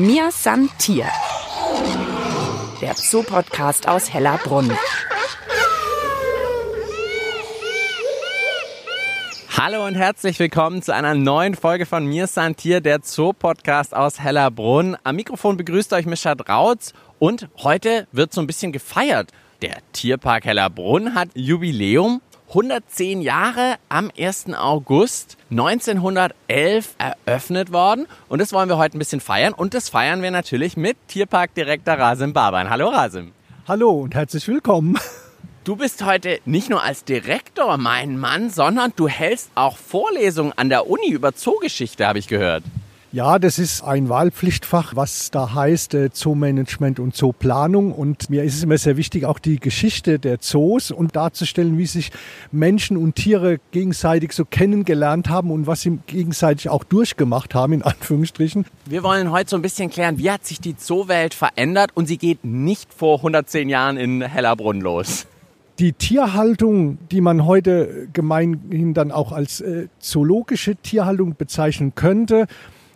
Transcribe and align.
Mir 0.00 0.30
san 0.30 0.70
Tier. 0.78 1.04
Der 2.80 2.94
Zoo-Podcast 2.94 3.86
aus 3.86 4.10
Hellerbrunn. 4.10 4.72
Hallo 9.58 9.84
und 9.86 9.96
herzlich 9.96 10.38
willkommen 10.38 10.80
zu 10.80 10.94
einer 10.94 11.14
neuen 11.14 11.54
Folge 11.54 11.84
von 11.84 12.06
Mir 12.06 12.28
san 12.28 12.56
Tier, 12.56 12.80
der 12.80 13.00
Zoo-Podcast 13.02 13.94
aus 13.94 14.18
Hellerbrunn. 14.18 14.96
Am 15.04 15.16
Mikrofon 15.16 15.58
begrüßt 15.58 15.92
euch 15.92 16.06
Mischa 16.06 16.34
Drautz 16.34 16.94
und 17.18 17.50
heute 17.58 18.08
wird 18.10 18.32
so 18.32 18.40
ein 18.40 18.46
bisschen 18.46 18.72
gefeiert. 18.72 19.32
Der 19.60 19.80
Tierpark 19.92 20.46
Hellerbrunn 20.46 21.14
hat 21.14 21.28
Jubiläum 21.34 22.22
110 22.50 23.22
Jahre 23.22 23.76
am 23.88 24.10
1. 24.18 24.54
August 24.54 25.36
1911 25.52 26.96
eröffnet 26.98 27.72
worden. 27.72 28.08
Und 28.28 28.40
das 28.40 28.52
wollen 28.52 28.68
wir 28.68 28.76
heute 28.76 28.96
ein 28.96 28.98
bisschen 28.98 29.20
feiern. 29.20 29.52
Und 29.52 29.72
das 29.72 29.88
feiern 29.88 30.20
wir 30.20 30.32
natürlich 30.32 30.76
mit 30.76 30.96
Tierparkdirektor 31.06 31.94
Rasim 31.94 32.32
Baban. 32.32 32.68
Hallo 32.68 32.88
Rasim. 32.88 33.30
Hallo 33.68 33.90
und 33.90 34.16
herzlich 34.16 34.48
willkommen. 34.48 34.98
Du 35.62 35.76
bist 35.76 36.04
heute 36.04 36.40
nicht 36.44 36.70
nur 36.70 36.82
als 36.82 37.04
Direktor 37.04 37.76
mein 37.76 38.18
Mann, 38.18 38.50
sondern 38.50 38.92
du 38.96 39.06
hältst 39.06 39.52
auch 39.54 39.76
Vorlesungen 39.76 40.52
an 40.56 40.70
der 40.70 40.90
Uni 40.90 41.10
über 41.10 41.34
Zoogeschichte, 41.36 42.04
habe 42.04 42.18
ich 42.18 42.26
gehört. 42.26 42.64
Ja, 43.12 43.40
das 43.40 43.58
ist 43.58 43.82
ein 43.82 44.08
Wahlpflichtfach, 44.08 44.94
was 44.94 45.32
da 45.32 45.52
heißt 45.52 45.94
äh, 45.94 46.12
Zoomanagement 46.12 47.00
und 47.00 47.16
Zooplanung. 47.16 47.92
Und 47.92 48.30
mir 48.30 48.44
ist 48.44 48.54
es 48.54 48.62
immer 48.62 48.78
sehr 48.78 48.96
wichtig, 48.96 49.24
auch 49.24 49.40
die 49.40 49.58
Geschichte 49.58 50.20
der 50.20 50.38
Zoos 50.38 50.92
und 50.92 51.16
darzustellen, 51.16 51.76
wie 51.76 51.86
sich 51.86 52.12
Menschen 52.52 52.96
und 52.96 53.16
Tiere 53.16 53.58
gegenseitig 53.72 54.32
so 54.32 54.44
kennengelernt 54.44 55.28
haben 55.28 55.50
und 55.50 55.66
was 55.66 55.80
sie 55.80 55.98
gegenseitig 56.06 56.68
auch 56.68 56.84
durchgemacht 56.84 57.52
haben, 57.52 57.72
in 57.72 57.82
Anführungsstrichen. 57.82 58.64
Wir 58.86 59.02
wollen 59.02 59.32
heute 59.32 59.50
so 59.50 59.56
ein 59.56 59.62
bisschen 59.62 59.90
klären, 59.90 60.18
wie 60.18 60.30
hat 60.30 60.46
sich 60.46 60.60
die 60.60 60.76
Zoowelt 60.76 61.34
verändert 61.34 61.90
und 61.94 62.06
sie 62.06 62.16
geht 62.16 62.44
nicht 62.44 62.94
vor 62.94 63.16
110 63.16 63.68
Jahren 63.68 63.96
in 63.96 64.22
Hellerbrunn 64.22 64.80
los. 64.80 65.26
Die 65.80 65.94
Tierhaltung, 65.94 66.98
die 67.10 67.20
man 67.20 67.44
heute 67.44 68.06
gemeinhin 68.12 68.94
dann 68.94 69.10
auch 69.10 69.32
als 69.32 69.60
äh, 69.60 69.88
zoologische 69.98 70.76
Tierhaltung 70.76 71.34
bezeichnen 71.36 71.96
könnte, 71.96 72.46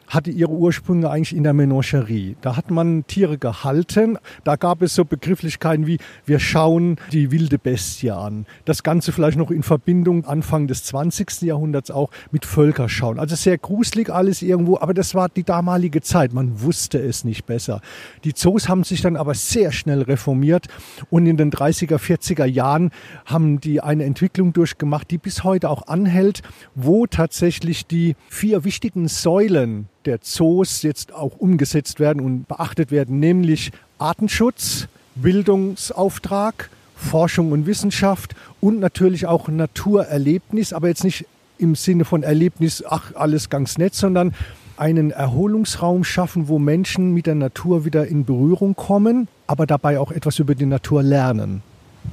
hatte 0.08 0.30
ihre 0.30 0.52
Ursprünge 0.52 1.10
eigentlich 1.10 1.36
in 1.36 1.42
der 1.42 1.52
Menagerie. 1.52 2.36
Da 2.40 2.56
hat 2.56 2.70
man 2.70 3.06
Tiere 3.06 3.38
gehalten. 3.38 4.18
Da 4.44 4.56
gab 4.56 4.82
es 4.82 4.94
so 4.94 5.04
Begrifflichkeiten 5.04 5.86
wie 5.86 5.98
wir 6.26 6.38
schauen 6.38 6.96
die 7.12 7.30
wilde 7.30 7.58
Bestie 7.58 8.10
an. 8.10 8.46
Das 8.64 8.82
Ganze 8.82 9.12
vielleicht 9.12 9.38
noch 9.38 9.50
in 9.50 9.62
Verbindung 9.62 10.24
Anfang 10.24 10.66
des 10.66 10.84
20. 10.84 11.42
Jahrhunderts 11.42 11.90
auch 11.90 12.10
mit 12.30 12.44
Völkerschauen. 12.44 13.18
Also 13.18 13.36
sehr 13.36 13.58
gruselig 13.58 14.10
alles 14.10 14.42
irgendwo, 14.42 14.78
aber 14.78 14.94
das 14.94 15.14
war 15.14 15.28
die 15.28 15.44
damalige 15.44 16.00
Zeit. 16.00 16.32
Man 16.32 16.60
wusste 16.60 16.98
es 16.98 17.24
nicht 17.24 17.46
besser. 17.46 17.80
Die 18.24 18.34
Zoos 18.34 18.68
haben 18.68 18.84
sich 18.84 19.02
dann 19.02 19.16
aber 19.16 19.34
sehr 19.34 19.72
schnell 19.72 20.02
reformiert 20.02 20.66
und 21.10 21.26
in 21.26 21.36
den 21.36 21.50
30er, 21.50 21.96
40er 21.96 22.44
Jahren 22.44 22.90
haben 23.24 23.60
die 23.60 23.80
eine 23.80 24.04
Entwicklung 24.04 24.52
durchgemacht, 24.52 25.10
die 25.10 25.18
bis 25.18 25.44
heute 25.44 25.70
auch 25.70 25.86
anhält, 25.86 26.42
wo 26.74 27.06
tatsächlich 27.06 27.86
die 27.86 28.16
vier 28.28 28.64
wichtigen 28.64 29.08
Säulen 29.08 29.88
der 30.06 30.20
Zoos 30.20 30.82
jetzt 30.82 31.12
auch 31.12 31.36
umgesetzt 31.36 32.00
werden 32.00 32.22
und 32.22 32.46
beachtet 32.48 32.90
werden, 32.90 33.20
nämlich 33.20 33.72
Artenschutz, 33.98 34.88
Bildungsauftrag, 35.14 36.70
Forschung 36.96 37.52
und 37.52 37.66
Wissenschaft 37.66 38.34
und 38.60 38.80
natürlich 38.80 39.26
auch 39.26 39.48
Naturerlebnis, 39.48 40.72
aber 40.72 40.88
jetzt 40.88 41.04
nicht 41.04 41.26
im 41.58 41.74
Sinne 41.74 42.04
von 42.04 42.22
Erlebnis, 42.22 42.82
ach, 42.86 43.14
alles 43.14 43.50
ganz 43.50 43.78
nett, 43.78 43.94
sondern 43.94 44.34
einen 44.76 45.10
Erholungsraum 45.10 46.02
schaffen, 46.02 46.48
wo 46.48 46.58
Menschen 46.58 47.14
mit 47.14 47.26
der 47.26 47.36
Natur 47.36 47.84
wieder 47.84 48.06
in 48.06 48.24
Berührung 48.24 48.74
kommen, 48.74 49.28
aber 49.46 49.66
dabei 49.66 50.00
auch 50.00 50.10
etwas 50.10 50.38
über 50.38 50.54
die 50.54 50.66
Natur 50.66 51.02
lernen. 51.02 51.62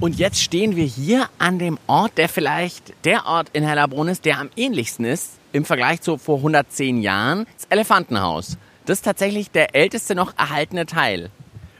Und 0.00 0.18
jetzt 0.18 0.40
stehen 0.40 0.76
wir 0.76 0.84
hier 0.84 1.28
an 1.38 1.58
dem 1.58 1.78
Ort, 1.86 2.16
der 2.16 2.28
vielleicht 2.28 2.94
der 3.04 3.26
Ort 3.26 3.48
in 3.52 3.64
Hellerbrunn 3.64 4.08
ist, 4.08 4.24
der 4.24 4.38
am 4.38 4.48
ähnlichsten 4.56 5.04
ist 5.04 5.32
im 5.52 5.64
Vergleich 5.64 6.00
zu 6.00 6.18
vor 6.18 6.38
110 6.38 7.00
Jahren. 7.00 7.46
Das 7.56 7.66
Elefantenhaus. 7.70 8.56
Das 8.86 8.98
ist 8.98 9.04
tatsächlich 9.04 9.50
der 9.50 9.74
älteste 9.74 10.14
noch 10.14 10.36
erhaltene 10.36 10.86
Teil. 10.86 11.30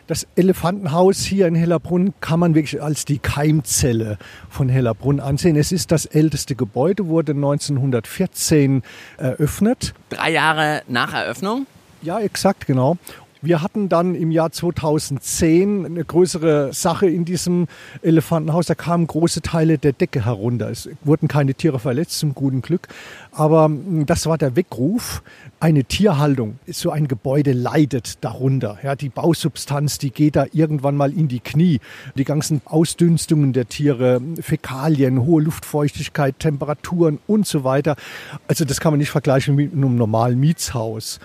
Das 0.06 0.26
Elefantenhaus 0.36 1.20
hier 1.20 1.46
in 1.46 1.54
Hellerbrunn 1.54 2.12
kann 2.20 2.40
man 2.40 2.54
wirklich 2.54 2.82
als 2.82 3.04
die 3.04 3.18
Keimzelle 3.18 4.18
von 4.50 4.68
Hellerbrunn 4.68 5.20
ansehen. 5.20 5.56
Es 5.56 5.72
ist 5.72 5.92
das 5.92 6.06
älteste 6.06 6.54
Gebäude, 6.54 7.06
wurde 7.06 7.32
1914 7.32 8.82
eröffnet. 9.16 9.94
Drei 10.10 10.32
Jahre 10.32 10.82
nach 10.88 11.14
Eröffnung? 11.14 11.66
Ja, 12.02 12.18
exakt, 12.20 12.66
genau. 12.66 12.98
Wir 13.44 13.60
hatten 13.60 13.88
dann 13.88 14.14
im 14.14 14.30
Jahr 14.30 14.52
2010 14.52 15.84
eine 15.84 16.04
größere 16.04 16.72
Sache 16.72 17.08
in 17.08 17.24
diesem 17.24 17.66
Elefantenhaus. 18.00 18.66
Da 18.66 18.76
kamen 18.76 19.08
große 19.08 19.42
Teile 19.42 19.78
der 19.78 19.92
Decke 19.92 20.24
herunter. 20.24 20.70
Es 20.70 20.88
wurden 21.02 21.26
keine 21.26 21.54
Tiere 21.54 21.80
verletzt, 21.80 22.20
zum 22.20 22.36
guten 22.36 22.62
Glück. 22.62 22.86
Aber 23.32 23.64
hm, 23.64 24.06
das 24.06 24.26
war 24.26 24.38
der 24.38 24.54
Weckruf. 24.54 25.24
Eine 25.58 25.82
Tierhaltung, 25.82 26.60
so 26.68 26.90
ein 26.90 27.08
Gebäude 27.08 27.52
leidet 27.52 28.22
darunter. 28.22 28.78
Ja, 28.84 28.94
die 28.94 29.08
Bausubstanz, 29.08 29.98
die 29.98 30.10
geht 30.10 30.36
da 30.36 30.46
irgendwann 30.52 30.96
mal 30.96 31.12
in 31.12 31.26
die 31.26 31.40
Knie. 31.40 31.80
Die 32.14 32.24
ganzen 32.24 32.62
Ausdünstungen 32.64 33.52
der 33.52 33.66
Tiere, 33.66 34.20
Fäkalien, 34.40 35.20
hohe 35.26 35.42
Luftfeuchtigkeit, 35.42 36.38
Temperaturen 36.38 37.18
und 37.26 37.44
so 37.44 37.64
weiter. 37.64 37.96
Also 38.46 38.64
das 38.64 38.78
kann 38.78 38.92
man 38.92 39.00
nicht 39.00 39.10
vergleichen 39.10 39.56
mit 39.56 39.72
einem 39.72 39.96
normalen 39.96 40.38
Mietshaus. 40.38 41.18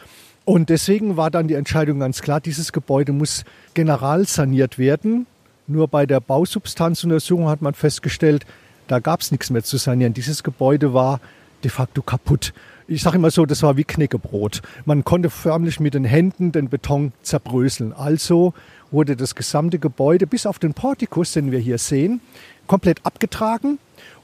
Und 0.47 0.69
deswegen 0.69 1.18
war 1.18 1.30
dann 1.30 1.50
die 1.50 1.56
Entscheidung 1.56 2.00
ganz 2.00 2.22
klar, 2.22 2.40
dieses 2.40 2.72
Gebäude 2.72 3.12
muss 3.12 3.44
general 3.74 4.25
saniert 4.25 4.80
werden. 4.80 5.28
Nur 5.68 5.90
bei 5.90 6.06
der 6.06 6.22
Bausubstanzuntersuchung 6.22 7.50
hat 7.50 7.62
man 7.62 7.74
festgestellt, 7.74 8.46
da 8.88 9.00
gab 9.00 9.19
es 9.19 9.34
nichts 9.34 9.50
mehr 9.50 9.66
zu 9.66 9.75
sanieren. 9.75 10.13
Dieses 10.13 10.44
Gebäude 10.44 10.94
war 10.94 11.19
de 11.66 11.69
facto 11.69 12.02
kaputt. 12.02 12.53
Ich 12.88 13.02
sage 13.02 13.18
immer 13.18 13.30
so, 13.30 13.46
das 13.46 13.62
war 13.62 13.75
wie 13.75 13.84
Knäckebrot. 13.84 14.62
Man 14.85 15.03
konnte 15.03 15.30
förmlich 15.30 15.81
mit 15.81 15.96
den 15.96 16.06
Händen 16.06 16.53
den 16.53 16.69
Beton 16.69 17.12
zerbröseln. 17.24 17.91
Also 17.91 18.53
wurde 18.90 19.18
das 19.18 19.35
gesamte 19.35 19.79
Gebäude 19.79 20.28
bis 20.28 20.46
auf 20.46 20.59
den 20.59 20.74
Portikus, 20.74 21.34
den 21.34 21.52
wir 21.52 21.59
hier 21.59 21.78
sehen, 21.78 22.22
komplett 22.68 23.06
abgetragen 23.06 23.79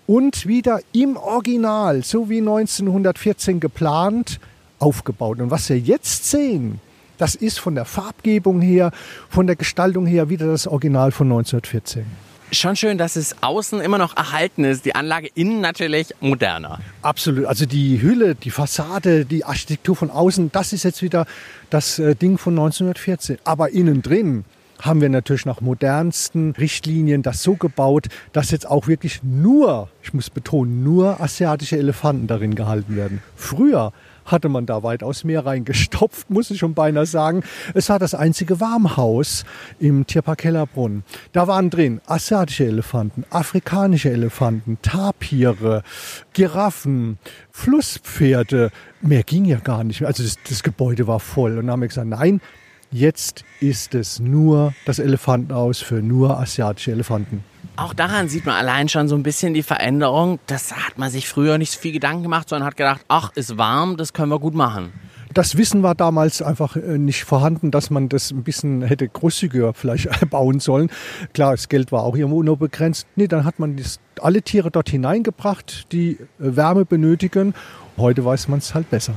und 0.07 0.47
wieder 0.47 0.79
im 0.93 1.17
Original, 1.17 2.01
so 2.01 2.29
wie 2.29 2.37
1914 2.37 3.59
geplant, 3.59 4.39
aufgebaut. 4.83 5.39
Und 5.39 5.49
was 5.49 5.69
wir 5.69 5.79
jetzt 5.79 6.29
sehen, 6.29 6.79
das 7.17 7.35
ist 7.35 7.59
von 7.59 7.75
der 7.75 7.85
Farbgebung 7.85 8.61
her, 8.61 8.91
von 9.29 9.47
der 9.47 9.55
Gestaltung 9.55 10.05
her 10.05 10.29
wieder 10.29 10.47
das 10.47 10.67
Original 10.67 11.11
von 11.11 11.27
1914. 11.27 12.05
Schon 12.51 12.75
schön, 12.75 12.99
dass 12.99 13.15
es 13.15 13.35
außen 13.41 13.81
immer 13.81 13.97
noch 13.97 14.15
erhalten 14.15 14.63
ist, 14.63 14.85
die 14.85 14.93
Anlage 14.93 15.29
innen 15.33 15.59
natürlich 15.59 16.13
moderner. 16.19 16.79
Absolut. 17.01 17.45
Also 17.45 17.65
die 17.65 18.01
Hülle, 18.01 18.35
die 18.35 18.51
Fassade, 18.51 19.25
die 19.25 19.43
Architektur 19.43 19.95
von 19.95 20.11
außen, 20.11 20.51
das 20.51 20.71
ist 20.71 20.83
jetzt 20.83 21.01
wieder 21.01 21.25
das 21.71 21.97
äh, 21.97 22.13
Ding 22.13 22.37
von 22.37 22.53
1914. 22.53 23.39
Aber 23.43 23.71
innen 23.71 24.03
drin 24.03 24.43
haben 24.81 25.01
wir 25.01 25.09
natürlich 25.09 25.45
nach 25.45 25.61
modernsten 25.61 26.51
Richtlinien 26.51 27.23
das 27.23 27.41
so 27.41 27.55
gebaut, 27.55 28.07
dass 28.33 28.51
jetzt 28.51 28.67
auch 28.67 28.87
wirklich 28.87 29.23
nur, 29.23 29.89
ich 30.03 30.13
muss 30.13 30.29
betonen, 30.29 30.83
nur 30.83 31.21
asiatische 31.21 31.77
Elefanten 31.77 32.27
darin 32.27 32.53
gehalten 32.53 32.95
werden. 32.95 33.23
Früher 33.35 33.93
hatte 34.25 34.49
man 34.49 34.65
da 34.65 34.83
weitaus 34.83 35.23
mehr 35.23 35.45
reingestopft, 35.45 36.29
muss 36.29 36.51
ich 36.51 36.59
schon 36.59 36.73
beinahe 36.73 37.05
sagen. 37.05 37.43
Es 37.73 37.89
war 37.89 37.99
das 37.99 38.15
einzige 38.15 38.59
Warmhaus 38.59 39.45
im 39.79 40.05
Tierpark 40.05 40.43
Hellerbrunn. 40.43 41.03
Da 41.31 41.47
waren 41.47 41.69
drin 41.69 42.01
asiatische 42.05 42.65
Elefanten, 42.65 43.25
afrikanische 43.29 44.11
Elefanten, 44.11 44.77
Tapire, 44.81 45.83
Giraffen, 46.33 47.17
Flusspferde. 47.51 48.71
Mehr 49.01 49.23
ging 49.23 49.45
ja 49.45 49.57
gar 49.57 49.83
nicht 49.83 50.01
mehr. 50.01 50.07
Also 50.07 50.23
das, 50.23 50.37
das 50.47 50.63
Gebäude 50.63 51.07
war 51.07 51.19
voll. 51.19 51.51
Und 51.51 51.67
dann 51.67 51.71
haben 51.71 51.81
wir 51.81 51.87
gesagt, 51.87 52.07
nein, 52.07 52.41
jetzt 52.91 53.43
ist 53.59 53.95
es 53.95 54.19
nur 54.19 54.73
das 54.85 54.99
Elefantenhaus 54.99 55.79
für 55.79 56.01
nur 56.01 56.39
asiatische 56.39 56.91
Elefanten. 56.91 57.43
Auch 57.75 57.95
daran 57.95 58.29
sieht 58.29 58.45
man 58.45 58.55
allein 58.55 58.87
schon 58.87 59.07
so 59.07 59.15
ein 59.15 59.23
bisschen 59.23 59.55
die 59.55 59.63
Veränderung. 59.63 60.39
Das 60.45 60.71
hat 60.71 60.99
man 60.99 61.09
sich 61.09 61.27
früher 61.27 61.57
nicht 61.57 61.71
so 61.71 61.79
viel 61.79 61.91
Gedanken 61.91 62.21
gemacht, 62.21 62.49
sondern 62.49 62.67
hat 62.67 62.77
gedacht, 62.77 63.01
ach, 63.07 63.31
ist 63.33 63.57
warm, 63.57 63.97
das 63.97 64.13
können 64.13 64.31
wir 64.31 64.39
gut 64.39 64.53
machen. 64.53 64.93
Das 65.33 65.57
Wissen 65.57 65.81
war 65.81 65.95
damals 65.95 66.43
einfach 66.43 66.75
äh, 66.75 66.99
nicht 66.99 67.23
vorhanden, 67.23 67.71
dass 67.71 67.89
man 67.89 68.07
das 68.07 68.29
ein 68.29 68.43
bisschen 68.43 68.83
hätte 68.83 69.07
großzügiger 69.07 69.73
vielleicht 69.73 70.07
bauen 70.29 70.59
sollen. 70.59 70.91
Klar, 71.33 71.51
das 71.51 71.67
Geld 71.67 71.91
war 71.91 72.03
auch 72.03 72.15
irgendwo 72.15 72.43
nur 72.43 72.57
begrenzt. 72.57 73.07
Nee, 73.15 73.27
dann 73.27 73.43
hat 73.43 73.57
man 73.57 73.75
das, 73.75 73.99
alle 74.21 74.43
Tiere 74.43 74.69
dort 74.69 74.89
hineingebracht, 74.89 75.91
die 75.91 76.11
äh, 76.11 76.17
Wärme 76.37 76.85
benötigen. 76.85 77.55
Heute 77.97 78.23
weiß 78.23 78.49
man 78.49 78.59
es 78.59 78.75
halt 78.75 78.91
besser. 78.91 79.15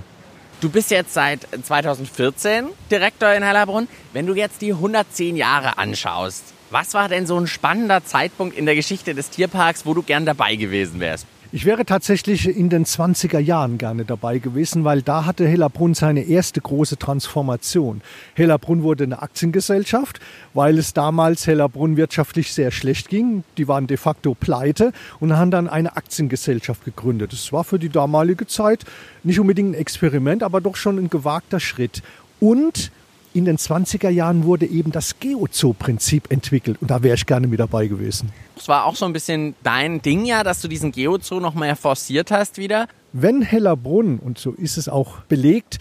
Du 0.62 0.70
bist 0.70 0.90
jetzt 0.90 1.12
seit 1.12 1.46
2014 1.62 2.64
Direktor 2.90 3.34
in 3.34 3.42
Hellerbrunn. 3.42 3.88
Wenn 4.14 4.26
du 4.26 4.34
jetzt 4.34 4.62
die 4.62 4.72
110 4.72 5.36
Jahre 5.36 5.76
anschaust, 5.76 6.54
was 6.70 6.94
war 6.94 7.08
denn 7.08 7.26
so 7.26 7.38
ein 7.38 7.46
spannender 7.46 8.04
Zeitpunkt 8.04 8.56
in 8.56 8.66
der 8.66 8.74
Geschichte 8.74 9.14
des 9.14 9.30
Tierparks, 9.30 9.86
wo 9.86 9.94
du 9.94 10.02
gern 10.02 10.26
dabei 10.26 10.56
gewesen 10.56 11.00
wärst? 11.00 11.26
Ich 11.52 11.64
wäre 11.64 11.86
tatsächlich 11.86 12.48
in 12.48 12.70
den 12.70 12.84
20er 12.84 13.38
Jahren 13.38 13.78
gerne 13.78 14.04
dabei 14.04 14.38
gewesen, 14.38 14.84
weil 14.84 15.00
da 15.00 15.24
hatte 15.24 15.46
Hellerbrunn 15.46 15.94
seine 15.94 16.24
erste 16.24 16.60
große 16.60 16.98
Transformation. 16.98 18.02
Hellerbrunn 18.34 18.82
wurde 18.82 19.04
eine 19.04 19.22
Aktiengesellschaft, 19.22 20.18
weil 20.54 20.76
es 20.76 20.92
damals 20.92 21.46
Hellerbrunn 21.46 21.96
wirtschaftlich 21.96 22.52
sehr 22.52 22.72
schlecht 22.72 23.08
ging. 23.08 23.44
Die 23.58 23.68
waren 23.68 23.86
de 23.86 23.96
facto 23.96 24.34
pleite 24.34 24.92
und 25.20 25.36
haben 25.36 25.52
dann 25.52 25.68
eine 25.68 25.96
Aktiengesellschaft 25.96 26.84
gegründet. 26.84 27.32
Das 27.32 27.52
war 27.52 27.62
für 27.62 27.78
die 27.78 27.90
damalige 27.90 28.48
Zeit 28.48 28.84
nicht 29.22 29.38
unbedingt 29.38 29.70
ein 29.70 29.80
Experiment, 29.80 30.42
aber 30.42 30.60
doch 30.60 30.74
schon 30.74 30.98
ein 30.98 31.10
gewagter 31.10 31.60
Schritt. 31.60 32.02
Und 32.40 32.90
in 33.36 33.44
den 33.44 33.58
20er 33.58 34.08
Jahren 34.08 34.44
wurde 34.44 34.66
eben 34.66 34.92
das 34.92 35.20
Geozoo-Prinzip 35.20 36.32
entwickelt 36.32 36.78
und 36.80 36.90
da 36.90 37.02
wäre 37.02 37.16
ich 37.16 37.26
gerne 37.26 37.46
mit 37.46 37.60
dabei 37.60 37.86
gewesen. 37.86 38.32
Es 38.56 38.66
war 38.66 38.86
auch 38.86 38.96
so 38.96 39.04
ein 39.04 39.12
bisschen 39.12 39.54
dein 39.62 40.00
Ding 40.00 40.24
ja, 40.24 40.42
dass 40.42 40.62
du 40.62 40.68
diesen 40.68 40.90
Geozoo 40.90 41.38
noch 41.38 41.54
mal 41.54 41.76
forciert 41.76 42.30
hast 42.30 42.56
wieder. 42.56 42.88
Wenn 43.12 43.42
Hellerbrunn, 43.42 44.18
und 44.18 44.38
so 44.38 44.52
ist 44.52 44.78
es 44.78 44.88
auch 44.88 45.20
belegt, 45.28 45.78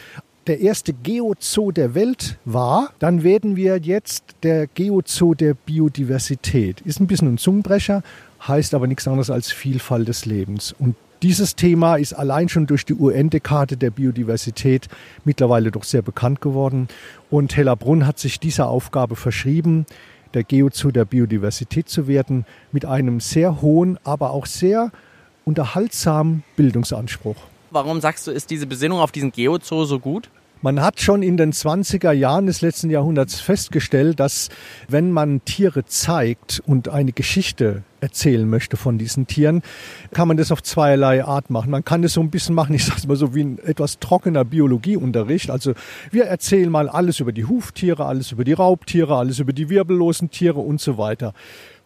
der 0.48 0.60
erste 0.60 0.94
Geozoo 0.94 1.72
der 1.72 1.96
Welt 1.96 2.38
war, 2.44 2.92
dann 3.00 3.24
werden 3.24 3.56
wir 3.56 3.78
jetzt 3.78 4.24
der 4.44 4.68
Geozoo 4.68 5.34
der 5.34 5.54
Biodiversität. 5.54 6.82
Ist 6.82 7.00
ein 7.00 7.08
bisschen 7.08 7.34
ein 7.34 7.38
Zungenbrecher, 7.38 8.04
heißt 8.46 8.74
aber 8.74 8.88
nichts 8.88 9.08
anderes 9.08 9.30
als 9.30 9.52
Vielfalt 9.52 10.08
des 10.08 10.26
Lebens. 10.26 10.76
Und 10.78 10.96
dieses 11.26 11.56
Thema 11.56 11.96
ist 11.96 12.14
allein 12.14 12.50
schon 12.50 12.68
durch 12.68 12.86
die 12.86 12.94
UN-Dekade 12.94 13.78
der 13.78 13.90
Biodiversität 13.90 14.88
mittlerweile 15.24 15.72
doch 15.72 15.84
sehr 15.84 16.02
bekannt 16.02 16.42
geworden. 16.42 16.88
Und 17.36 17.58
Hellerbrunn 17.58 18.08
hat 18.08 18.18
sich 18.18 18.40
dieser 18.40 18.70
Aufgabe 18.70 19.18
verschrieben, 19.18 19.86
der 20.34 20.46
Geozoo 20.46 20.92
der 20.92 21.04
Biodiversität 21.04 21.90
zu 21.90 22.08
werden, 22.08 22.46
mit 22.72 22.86
einem 22.86 23.20
sehr 23.20 23.62
hohen, 23.62 24.00
aber 24.06 24.30
auch 24.30 24.46
sehr 24.46 24.90
unterhaltsamen 25.44 26.46
Bildungsanspruch. 26.56 27.36
Warum 27.72 28.00
sagst 28.00 28.26
du, 28.26 28.32
ist 28.32 28.52
diese 28.52 28.68
Besinnung 28.68 29.00
auf 29.00 29.12
diesen 29.12 29.34
Geozoo 29.34 29.84
so 29.84 30.00
gut? 30.00 30.30
Man 30.66 30.82
hat 30.82 31.00
schon 31.00 31.22
in 31.22 31.38
den 31.38 31.54
20er 31.54 32.12
Jahren 32.12 32.48
des 32.48 32.62
letzten 32.62 32.90
Jahrhunderts 32.90 33.40
festgestellt, 33.40 34.20
dass 34.20 34.50
wenn 34.88 35.12
man 35.12 35.46
Tiere 35.46 35.86
zeigt 35.86 36.60
und 36.66 36.90
eine 36.90 37.12
Geschichte 37.12 37.84
erzählen 38.02 38.50
möchte 38.50 38.76
von 38.76 38.98
diesen 38.98 39.28
Tieren, 39.28 39.62
kann 40.12 40.28
man 40.28 40.38
das 40.38 40.52
auf 40.52 40.64
zweierlei 40.64 41.24
Art 41.24 41.52
machen. 41.52 41.70
Man 41.70 41.86
kann 41.86 42.02
das 42.02 42.14
so 42.14 42.22
ein 42.22 42.32
bisschen 42.32 42.56
machen, 42.56 42.74
ich 42.74 42.84
sage 42.84 43.08
mal 43.08 43.16
so 43.16 43.36
wie 43.36 43.44
ein 43.44 43.60
etwas 43.60 44.00
trockener 44.00 44.44
Biologieunterricht. 44.44 45.52
Also 45.52 45.76
wir 46.10 46.26
erzählen 46.26 46.72
mal 46.72 46.90
alles 46.90 47.20
über 47.20 47.32
die 47.32 47.46
Huftiere, 47.46 48.08
alles 48.08 48.32
über 48.32 48.44
die 48.44 48.54
Raubtiere, 48.54 49.18
alles 49.18 49.38
über 49.38 49.54
die 49.54 49.70
wirbellosen 49.70 50.32
Tiere 50.32 50.62
und 50.62 50.82
so 50.82 50.98
weiter. 50.98 51.36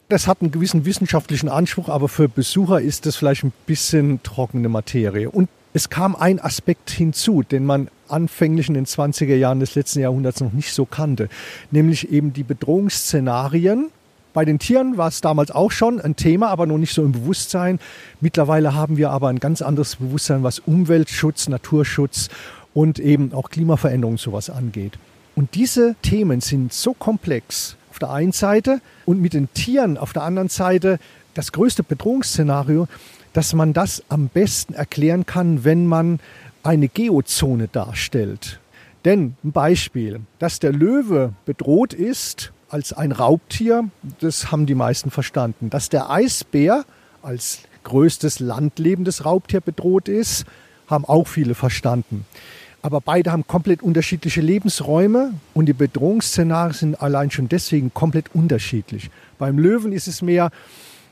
Das 0.07 0.25
hat 0.25 0.41
einen 0.41 0.51
gewissen 0.51 0.85
wissenschaftlichen 0.85 1.49
Anspruch, 1.49 1.89
aber 1.89 2.07
für 2.07 2.29
Besucher 2.29 2.79
ist 2.79 3.05
das 3.05 3.17
vielleicht 3.17 3.43
ein 3.43 3.51
bisschen 3.65 4.23
trockene 4.23 4.69
Materie. 4.69 5.29
Und 5.29 5.49
es 5.73 5.89
kam 5.89 6.15
ein 6.15 6.39
Aspekt 6.39 6.89
hinzu, 6.89 7.43
den 7.43 7.65
man 7.65 7.89
anfänglich 8.07 8.67
in 8.69 8.73
den 8.73 8.85
20er 8.85 9.35
Jahren 9.35 9.59
des 9.59 9.75
letzten 9.75 9.99
Jahrhunderts 9.99 10.41
noch 10.41 10.51
nicht 10.51 10.73
so 10.73 10.85
kannte, 10.85 11.29
nämlich 11.71 12.11
eben 12.11 12.33
die 12.33 12.43
Bedrohungsszenarien. 12.43 13.91
Bei 14.33 14.45
den 14.45 14.59
Tieren 14.59 14.97
war 14.97 15.07
es 15.07 15.21
damals 15.21 15.51
auch 15.51 15.71
schon 15.71 15.99
ein 15.99 16.15
Thema, 16.15 16.49
aber 16.49 16.65
noch 16.65 16.77
nicht 16.77 16.93
so 16.93 17.03
im 17.03 17.11
Bewusstsein. 17.11 17.79
Mittlerweile 18.21 18.73
haben 18.73 18.97
wir 18.97 19.11
aber 19.11 19.27
ein 19.29 19.39
ganz 19.39 19.61
anderes 19.61 19.97
Bewusstsein, 19.97 20.43
was 20.43 20.59
Umweltschutz, 20.59 21.49
Naturschutz 21.49 22.29
und 22.73 22.99
eben 22.99 23.33
auch 23.33 23.49
Klimaveränderung 23.49 24.17
sowas 24.17 24.49
angeht. 24.49 24.97
Und 25.35 25.55
diese 25.55 25.95
Themen 26.01 26.41
sind 26.41 26.73
so 26.73 26.93
komplex 26.93 27.75
auf 27.91 27.99
der 27.99 28.11
einen 28.11 28.31
Seite 28.31 28.81
und 29.05 29.21
mit 29.21 29.33
den 29.33 29.51
Tieren 29.53 29.97
auf 29.97 30.13
der 30.13 30.23
anderen 30.23 30.49
Seite 30.49 30.99
das 31.33 31.51
größte 31.51 31.83
Bedrohungsszenario, 31.83 32.87
dass 33.33 33.53
man 33.53 33.73
das 33.73 34.03
am 34.09 34.27
besten 34.27 34.73
erklären 34.73 35.25
kann, 35.25 35.63
wenn 35.63 35.85
man 35.85 36.19
eine 36.63 36.87
Geozone 36.87 37.67
darstellt. 37.67 38.59
Denn 39.05 39.35
ein 39.43 39.51
Beispiel, 39.51 40.21
dass 40.39 40.59
der 40.59 40.73
Löwe 40.73 41.33
bedroht 41.45 41.93
ist 41.93 42.51
als 42.69 42.93
ein 42.93 43.11
Raubtier, 43.11 43.89
das 44.19 44.51
haben 44.51 44.65
die 44.65 44.75
meisten 44.75 45.09
verstanden. 45.09 45.69
Dass 45.69 45.89
der 45.89 46.09
Eisbär 46.09 46.85
als 47.21 47.59
größtes 47.83 48.39
landlebendes 48.39 49.25
Raubtier 49.25 49.61
bedroht 49.61 50.09
ist, 50.09 50.45
haben 50.87 51.05
auch 51.05 51.27
viele 51.27 51.55
verstanden. 51.55 52.25
Aber 52.81 53.01
beide 53.01 53.31
haben 53.31 53.45
komplett 53.45 53.83
unterschiedliche 53.83 54.41
Lebensräume 54.41 55.33
und 55.53 55.65
die 55.65 55.73
Bedrohungsszenarien 55.73 56.73
sind 56.73 57.01
allein 57.01 57.29
schon 57.29 57.49
deswegen 57.49 57.93
komplett 57.93 58.33
unterschiedlich. 58.33 59.09
Beim 59.37 59.57
Löwen 59.57 59.91
ist 59.91 60.07
es 60.07 60.21
mehr, 60.21 60.51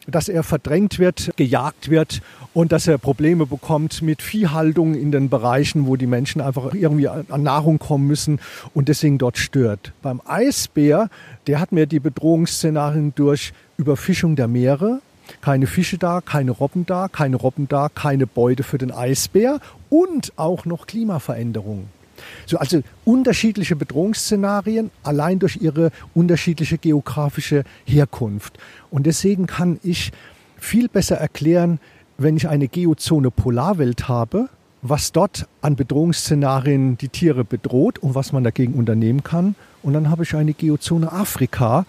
dass 0.07 0.29
er 0.29 0.43
verdrängt 0.43 0.99
wird, 0.99 1.31
gejagt 1.35 1.89
wird 1.89 2.21
und 2.53 2.71
dass 2.71 2.87
er 2.87 2.97
Probleme 2.97 3.45
bekommt 3.45 4.01
mit 4.01 4.21
Viehhaltung 4.21 4.95
in 4.95 5.11
den 5.11 5.29
Bereichen, 5.29 5.85
wo 5.85 5.95
die 5.95 6.07
Menschen 6.07 6.41
einfach 6.41 6.73
irgendwie 6.73 7.07
an 7.07 7.43
Nahrung 7.43 7.77
kommen 7.77 8.07
müssen 8.07 8.39
und 8.73 8.87
deswegen 8.87 9.17
dort 9.17 9.37
stört. 9.37 9.91
Beim 10.01 10.21
Eisbär, 10.25 11.09
der 11.45 11.59
hat 11.59 11.71
mir 11.71 11.85
die 11.85 11.99
Bedrohungsszenarien 11.99 13.13
durch 13.15 13.53
Überfischung 13.77 14.35
der 14.35 14.47
Meere, 14.47 15.01
keine 15.41 15.67
Fische 15.67 15.97
da, 15.97 16.21
keine 16.21 16.51
Robben 16.51 16.85
da, 16.85 17.09
keine 17.09 17.35
Robben 17.35 17.67
da, 17.67 17.89
keine 17.93 18.27
Beute 18.27 18.63
für 18.63 18.77
den 18.77 18.91
Eisbär 18.91 19.59
und 19.89 20.31
auch 20.37 20.65
noch 20.65 20.87
Klimaveränderungen. 20.87 21.96
So, 22.45 22.57
also 22.57 22.81
unterschiedliche 23.05 23.75
Bedrohungsszenarien 23.75 24.91
allein 25.03 25.39
durch 25.39 25.57
ihre 25.57 25.91
unterschiedliche 26.13 26.77
geografische 26.77 27.63
Herkunft. 27.85 28.57
Und 28.89 29.05
deswegen 29.05 29.47
kann 29.47 29.79
ich 29.83 30.11
viel 30.57 30.89
besser 30.89 31.17
erklären, 31.17 31.79
wenn 32.17 32.37
ich 32.37 32.47
eine 32.47 32.67
Geozone 32.67 33.31
Polarwelt 33.31 34.07
habe, 34.07 34.49
was 34.81 35.11
dort 35.11 35.47
an 35.61 35.75
Bedrohungsszenarien 35.75 36.97
die 36.97 37.09
Tiere 37.09 37.43
bedroht 37.43 37.99
und 37.99 38.15
was 38.15 38.31
man 38.31 38.43
dagegen 38.43 38.73
unternehmen 38.73 39.23
kann. 39.23 39.55
Und 39.83 39.93
dann 39.93 40.09
habe 40.09 40.23
ich 40.23 40.35
eine 40.35 40.53
Geozone 40.53 41.11
Afrika, 41.11 41.85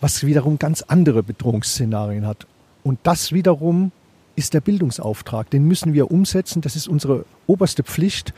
was 0.00 0.24
wiederum 0.24 0.58
ganz 0.58 0.82
andere 0.82 1.22
Bedrohungsszenarien 1.22 2.26
hat. 2.26 2.46
Und 2.82 2.98
das 3.02 3.32
wiederum 3.32 3.92
ist 4.36 4.54
der 4.54 4.60
Bildungsauftrag. 4.60 5.50
Den 5.50 5.66
müssen 5.66 5.94
wir 5.94 6.10
umsetzen. 6.10 6.60
Das 6.60 6.76
ist 6.76 6.88
unsere 6.88 7.24
oberste 7.46 7.82
Pflicht. 7.82 8.34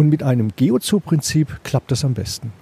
Und 0.00 0.08
mit 0.08 0.22
einem 0.22 0.52
Geozoo-Prinzip 0.56 1.62
klappt 1.62 1.90
das 1.90 2.06
am 2.06 2.14
besten. 2.14 2.54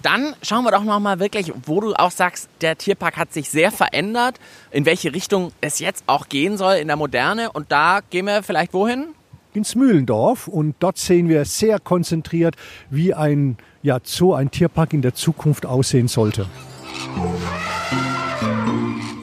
Dann 0.00 0.34
schauen 0.40 0.64
wir 0.64 0.70
doch 0.70 0.82
noch 0.82 0.98
mal 0.98 1.20
wirklich, 1.20 1.52
wo 1.66 1.82
du 1.82 1.92
auch 1.92 2.10
sagst, 2.10 2.48
der 2.62 2.78
Tierpark 2.78 3.18
hat 3.18 3.34
sich 3.34 3.50
sehr 3.50 3.70
verändert, 3.70 4.40
in 4.70 4.86
welche 4.86 5.12
Richtung 5.12 5.52
es 5.60 5.78
jetzt 5.78 6.04
auch 6.06 6.30
gehen 6.30 6.56
soll 6.56 6.76
in 6.76 6.86
der 6.86 6.96
Moderne. 6.96 7.52
Und 7.52 7.70
da 7.70 8.00
gehen 8.08 8.24
wir 8.24 8.42
vielleicht 8.42 8.72
wohin? 8.72 9.08
Ins 9.52 9.74
Mühlendorf. 9.74 10.48
Und 10.48 10.76
dort 10.78 10.96
sehen 10.96 11.28
wir 11.28 11.44
sehr 11.44 11.80
konzentriert, 11.80 12.56
wie 12.88 13.12
ein 13.12 13.58
ja, 13.82 13.98
Zoo, 14.02 14.32
ein 14.32 14.50
Tierpark 14.50 14.94
in 14.94 15.02
der 15.02 15.12
Zukunft 15.12 15.66
aussehen 15.66 16.08
sollte. 16.08 16.46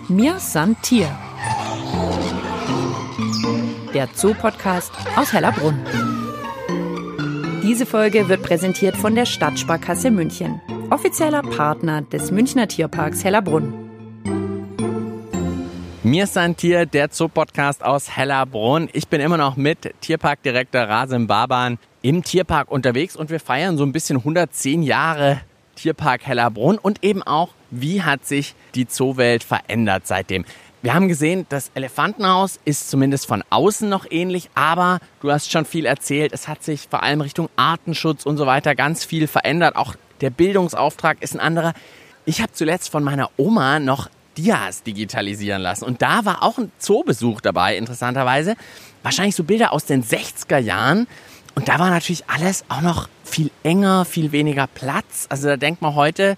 Mir 0.10 0.38
san 0.38 0.80
Tier. 0.84 1.10
Der 3.96 4.08
Zoo-Podcast 4.14 4.92
aus 5.16 5.34
Hellerbrunn. 5.34 6.13
Diese 7.64 7.86
Folge 7.86 8.28
wird 8.28 8.44
präsentiert 8.44 8.98
von 8.98 9.16
der 9.16 9.26
Stadtsparkasse 9.26 10.12
München, 10.12 10.60
offizieller 10.90 11.42
Partner 11.42 12.02
des 12.02 12.30
Münchner 12.30 12.68
Tierparks 12.68 13.24
Hellerbrunn. 13.24 13.74
Mir 16.04 16.26
ist 16.26 16.38
ein 16.38 16.58
Tier, 16.58 16.86
der 16.86 17.08
Zoo-Podcast 17.10 17.82
aus 17.82 18.18
Hellerbrunn. 18.18 18.90
Ich 18.92 19.08
bin 19.08 19.22
immer 19.22 19.38
noch 19.38 19.56
mit 19.56 19.94
Tierparkdirektor 20.02 20.82
Rasim 20.82 21.28
Baban 21.28 21.80
im 22.02 22.22
Tierpark 22.22 22.70
unterwegs 22.70 23.16
und 23.16 23.30
wir 23.30 23.40
feiern 23.40 23.78
so 23.78 23.86
ein 23.86 23.94
bisschen 23.94 24.18
110 24.18 24.84
Jahre 24.84 25.40
Tierpark 25.78 26.26
Hellerbrunn 26.26 26.78
und 26.78 27.02
eben 27.02 27.24
auch, 27.24 27.54
wie 27.72 28.02
hat 28.02 28.26
sich 28.26 28.56
die 28.76 28.88
Zoowelt 28.88 29.42
verändert 29.42 30.06
seitdem. 30.06 30.44
Wir 30.84 30.94
haben 30.94 31.08
gesehen, 31.08 31.46
das 31.48 31.72
Elefantenhaus 31.76 32.60
ist 32.66 32.90
zumindest 32.90 33.26
von 33.26 33.42
außen 33.50 33.88
noch 33.88 34.06
ähnlich, 34.12 34.50
aber 34.54 35.00
du 35.22 35.32
hast 35.32 35.50
schon 35.50 35.64
viel 35.64 35.86
erzählt. 35.86 36.34
Es 36.34 36.50
hat 36.50 36.62
sich 36.62 36.90
vor 36.90 37.04
allem 37.04 37.22
Richtung 37.22 37.48
Artenschutz 37.56 38.26
und 38.26 38.36
so 38.36 38.46
weiter 38.46 38.76
ganz 38.76 39.06
viel 39.06 39.28
verändert. 39.28 39.78
Auch 39.78 39.96
der 40.20 40.30
Bildungsauftrag 40.30 41.22
ist 41.22 41.36
ein 41.36 41.40
anderer. 41.40 41.74
Ich 42.26 42.42
habe 42.42 42.52
zuletzt 42.52 42.90
von 42.90 43.02
meiner 43.02 43.30
Oma 43.38 43.80
noch 43.80 44.10
Dias 44.36 44.84
digitalisieren 44.84 45.62
lassen. 45.62 45.86
Und 45.86 46.02
da 46.02 46.26
war 46.26 46.44
auch 46.44 46.58
ein 46.58 46.70
Zoobesuch 46.80 47.40
dabei, 47.40 47.78
interessanterweise. 47.78 48.58
Wahrscheinlich 49.04 49.38
so 49.38 49.46
Bilder 49.46 49.72
aus 49.72 49.86
den 49.86 50.04
60er 50.04 50.58
Jahren. 50.58 51.08
Und 51.56 51.70
da 51.70 51.80
war 51.80 51.92
natürlich 51.92 52.26
alles 52.28 52.66
auch 52.68 52.82
noch 52.82 53.08
viel 53.24 53.52
enger, 53.64 54.04
viel 54.04 54.34
weniger 54.34 54.68
Platz. 54.68 55.28
Also 55.30 55.48
da 55.48 55.56
denkt 55.56 55.82
man 55.82 55.96
heute, 55.96 56.36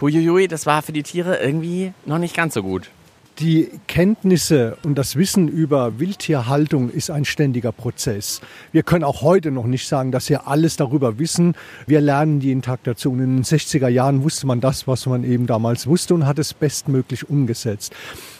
huiuiui, 0.00 0.48
das 0.48 0.64
war 0.64 0.80
für 0.80 0.92
die 0.92 1.02
Tiere 1.02 1.36
irgendwie 1.36 1.92
noch 2.06 2.16
nicht 2.16 2.34
ganz 2.34 2.54
so 2.54 2.62
gut. 2.62 2.88
Die 3.38 3.70
Kenntnisse 3.86 4.76
und 4.82 4.96
das 4.98 5.14
Wissen 5.14 5.46
über 5.46 6.00
Wildtierhaltung 6.00 6.90
ist 6.90 7.08
ein 7.08 7.24
ständiger 7.24 7.70
Prozess. 7.70 8.40
Wir 8.72 8.82
können 8.82 9.04
auch 9.04 9.22
heute 9.22 9.52
noch 9.52 9.66
nicht 9.66 9.86
sagen, 9.86 10.10
dass 10.10 10.28
wir 10.28 10.48
alles 10.48 10.76
darüber 10.76 11.20
wissen. 11.20 11.54
Wir 11.86 12.00
lernen 12.00 12.40
jeden 12.40 12.62
Tag 12.62 12.82
dazu. 12.82 13.12
Und 13.12 13.20
in 13.20 13.36
den 13.36 13.44
60er 13.44 13.86
Jahren 13.86 14.24
wusste 14.24 14.48
man 14.48 14.60
das, 14.60 14.88
was 14.88 15.06
man 15.06 15.22
eben 15.22 15.46
damals 15.46 15.86
wusste 15.86 16.14
und 16.14 16.26
hat 16.26 16.40
es 16.40 16.52
bestmöglich 16.52 17.30
umgesetzt. 17.30 17.94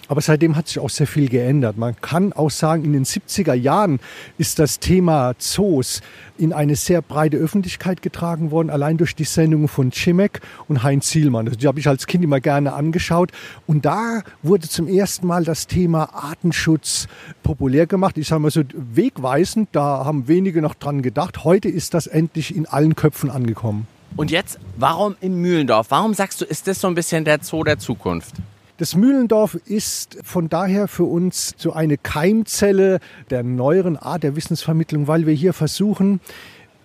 Aber 0.09 0.23
seitdem 0.23 0.57
hat 0.57 0.69
sich 0.69 0.79
auch 0.79 0.91
sehr 0.91 1.07
viel 1.07 1.29
geändert. 1.29 1.77
Man 1.77 1.95
kann 2.01 2.33
auch 2.33 2.51
sagen, 2.51 2.85
in 2.85 2.95
den 2.95 3.05
70er 3.05 3.53
Jahren 3.53 4.01
ist 4.39 4.59
das 4.59 4.81
Thema 4.81 5.35
Zoos 5.39 6.01
in 6.39 6.53
eine 6.53 6.77
sehr 6.77 7.03
breite 7.03 7.37
Öffentlichkeit 7.37 8.01
getragen 8.01 8.51
worden, 8.51 8.71
allein 8.71 8.97
durch 8.97 9.15
die 9.15 9.25
Sendungen 9.25 9.69
von 9.69 9.93
Cimek 9.93 10.41
und 10.67 10.83
Heinz 10.83 11.09
Zielmann. 11.09 11.47
Die 11.47 11.67
habe 11.67 11.79
ich 11.79 11.89
als 11.89 12.07
Kind 12.07 12.25
immer 12.25 12.41
gerne 12.41 12.73
angeschaut. 12.73 13.33
Und 13.67 13.85
da 13.85 14.23
wurde 14.43 14.69
zum 14.69 14.89
ersten 14.89 15.27
Mal 15.27 15.45
das 15.45 15.67
Thema 15.67 16.15
Artenschutz 16.15 17.07
populär 17.43 17.87
gemacht. 17.87 18.17
Ich 18.17 18.29
sage 18.29 18.41
mal 18.41 18.51
so 18.51 18.63
wegweisend, 18.75 19.69
da 19.73 20.05
haben 20.05 20.29
wenige 20.29 20.63
noch 20.63 20.75
dran 20.75 21.03
gedacht. 21.03 21.45
Heute 21.45 21.69
ist 21.69 21.93
das 21.95 22.07
endlich 22.07 22.57
in 22.57 22.67
allen 22.67 22.95
Köpfen 22.95 23.31
angekommen. 23.31 23.87
Und 24.17 24.31
jetzt, 24.31 24.59
warum 24.77 25.17
in 25.21 25.41
Mühlendorf? 25.41 25.91
Warum 25.91 26.15
sagst 26.15 26.41
du, 26.41 26.45
ist 26.45 26.67
das 26.67 26.81
so 26.81 26.89
ein 26.89 26.95
bisschen 26.95 27.25
der 27.25 27.41
Zoo 27.43 27.63
der 27.63 27.79
Zukunft? 27.79 28.35
Das 28.79 28.95
Mühlendorf 28.95 29.57
ist 29.65 30.19
von 30.23 30.49
daher 30.49 30.87
für 30.87 31.03
uns 31.03 31.53
so 31.59 31.73
eine 31.73 31.99
Keimzelle 31.99 33.01
der 33.29 33.43
neueren 33.43 33.97
Art 33.97 34.23
der 34.23 34.37
Wissensvermittlung, 34.37 35.09
weil 35.09 35.27
wir 35.27 35.35
hier 35.35 35.53
versuchen, 35.53 36.21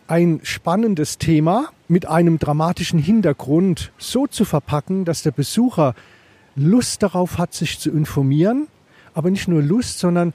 ein 0.07 0.39
spannendes 0.41 1.19
Thema 1.19 1.69
mit 1.87 2.07
einem 2.07 2.39
dramatischen 2.39 2.97
Hintergrund 2.97 3.91
so 3.99 4.25
zu 4.25 4.43
verpacken, 4.43 5.05
dass 5.05 5.21
der 5.21 5.29
Besucher 5.29 5.93
Lust 6.55 7.03
darauf 7.03 7.37
hat, 7.37 7.53
sich 7.53 7.77
zu 7.77 7.91
informieren, 7.91 8.69
aber 9.13 9.29
nicht 9.29 9.47
nur 9.47 9.61
Lust, 9.61 9.99
sondern 9.99 10.33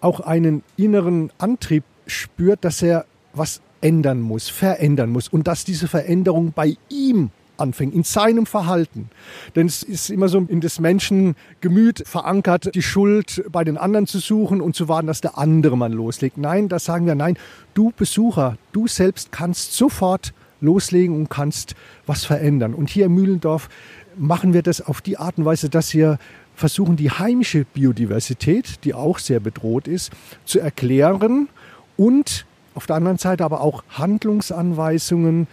auch 0.00 0.20
einen 0.20 0.62
inneren 0.78 1.30
Antrieb 1.36 1.84
spürt, 2.06 2.64
dass 2.64 2.80
er 2.80 3.04
was 3.34 3.60
ändern 3.82 4.22
muss, 4.22 4.48
verändern 4.48 5.10
muss. 5.10 5.28
Und 5.28 5.48
dass 5.48 5.66
diese 5.66 5.86
Veränderung 5.86 6.52
bei 6.52 6.78
ihm 6.88 7.30
anfängt, 7.56 7.94
in 7.94 8.02
seinem 8.02 8.46
Verhalten. 8.46 9.10
Denn 9.54 9.66
es 9.66 9.82
ist 9.82 10.10
immer 10.10 10.28
so 10.28 10.38
in 10.48 10.60
des 10.60 10.80
Menschen 10.80 11.34
Gemüt 11.60 12.02
verankert, 12.06 12.74
die 12.74 12.82
Schuld 12.82 13.44
bei 13.50 13.64
den 13.64 13.76
anderen 13.76 14.06
zu 14.06 14.18
suchen 14.18 14.60
und 14.60 14.74
zu 14.74 14.88
warten, 14.88 15.06
dass 15.06 15.20
der 15.20 15.38
andere 15.38 15.76
mal 15.76 15.92
loslegt. 15.92 16.38
Nein, 16.38 16.68
da 16.68 16.78
sagen 16.78 17.06
wir, 17.06 17.14
nein, 17.14 17.36
du 17.74 17.92
Besucher, 17.96 18.56
du 18.72 18.86
selbst 18.86 19.32
kannst 19.32 19.74
sofort 19.74 20.32
loslegen 20.60 21.14
und 21.14 21.30
kannst 21.30 21.74
was 22.06 22.24
verändern. 22.24 22.74
Und 22.74 22.90
hier 22.90 23.06
in 23.06 23.12
Mühlendorf 23.12 23.68
machen 24.16 24.52
wir 24.52 24.62
das 24.62 24.80
auf 24.80 25.00
die 25.00 25.18
Art 25.18 25.38
und 25.38 25.44
Weise, 25.44 25.68
dass 25.68 25.94
wir 25.94 26.18
versuchen, 26.54 26.96
die 26.96 27.10
heimische 27.10 27.64
Biodiversität, 27.64 28.84
die 28.84 28.94
auch 28.94 29.18
sehr 29.18 29.40
bedroht 29.40 29.88
ist, 29.88 30.12
zu 30.44 30.60
erklären 30.60 31.48
und 31.96 32.46
auf 32.74 32.86
der 32.86 32.96
anderen 32.96 33.18
Seite 33.18 33.44
aber 33.44 33.60
auch 33.60 33.84
Handlungsanweisungen 33.90 35.46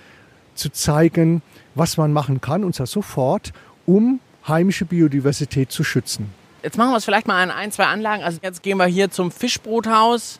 zu 0.55 0.71
zeigen, 0.71 1.41
was 1.75 1.97
man 1.97 2.13
machen 2.13 2.41
kann, 2.41 2.63
und 2.63 2.75
zwar 2.75 2.87
sofort, 2.87 3.53
um 3.85 4.19
heimische 4.47 4.85
Biodiversität 4.85 5.71
zu 5.71 5.83
schützen. 5.83 6.29
Jetzt 6.63 6.77
machen 6.77 6.91
wir 6.91 6.97
es 6.97 7.05
vielleicht 7.05 7.27
mal 7.27 7.41
an 7.41 7.51
ein, 7.51 7.71
zwei 7.71 7.85
Anlagen. 7.85 8.23
Also 8.23 8.39
jetzt 8.41 8.61
gehen 8.61 8.77
wir 8.77 8.85
hier 8.85 9.09
zum 9.09 9.31
Fischbruthaus. 9.31 10.39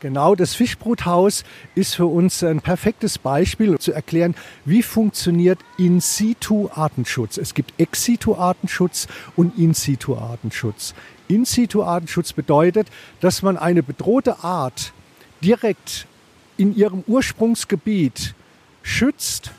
Genau, 0.00 0.34
das 0.34 0.56
Fischbruthaus 0.56 1.44
ist 1.76 1.94
für 1.94 2.06
uns 2.06 2.42
ein 2.42 2.60
perfektes 2.60 3.18
Beispiel, 3.18 3.70
um 3.70 3.78
zu 3.78 3.92
erklären, 3.92 4.34
wie 4.64 4.82
funktioniert 4.82 5.60
In-situ-Artenschutz. 5.78 7.36
Es 7.36 7.54
gibt 7.54 7.74
Ex-situ-Artenschutz 7.78 9.06
und 9.36 9.56
In-situ-Artenschutz. 9.56 10.94
In-situ-Artenschutz 11.28 12.32
bedeutet, 12.32 12.88
dass 13.20 13.42
man 13.42 13.56
eine 13.56 13.84
bedrohte 13.84 14.42
Art 14.42 14.92
direkt 15.40 16.08
in 16.56 16.74
ihrem 16.74 17.04
Ursprungsgebiet 17.06 18.34
schützt 18.82 19.52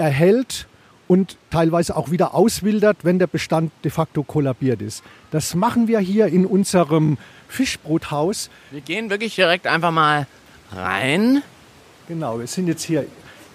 erhält 0.00 0.66
und 1.06 1.36
teilweise 1.50 1.96
auch 1.96 2.10
wieder 2.10 2.34
auswildert, 2.34 2.98
wenn 3.02 3.18
der 3.18 3.26
Bestand 3.26 3.70
de 3.84 3.90
facto 3.90 4.22
kollabiert 4.22 4.80
ist. 4.80 5.02
Das 5.30 5.54
machen 5.54 5.88
wir 5.88 5.98
hier 6.00 6.26
in 6.26 6.46
unserem 6.46 7.18
Fischbruthaus. 7.48 8.48
Wir 8.70 8.80
gehen 8.80 9.10
wirklich 9.10 9.34
direkt 9.34 9.66
einfach 9.66 9.90
mal 9.90 10.26
rein. 10.72 11.42
Genau, 12.08 12.38
wir 12.38 12.46
sind 12.46 12.66
jetzt 12.66 12.84
hier 12.84 13.06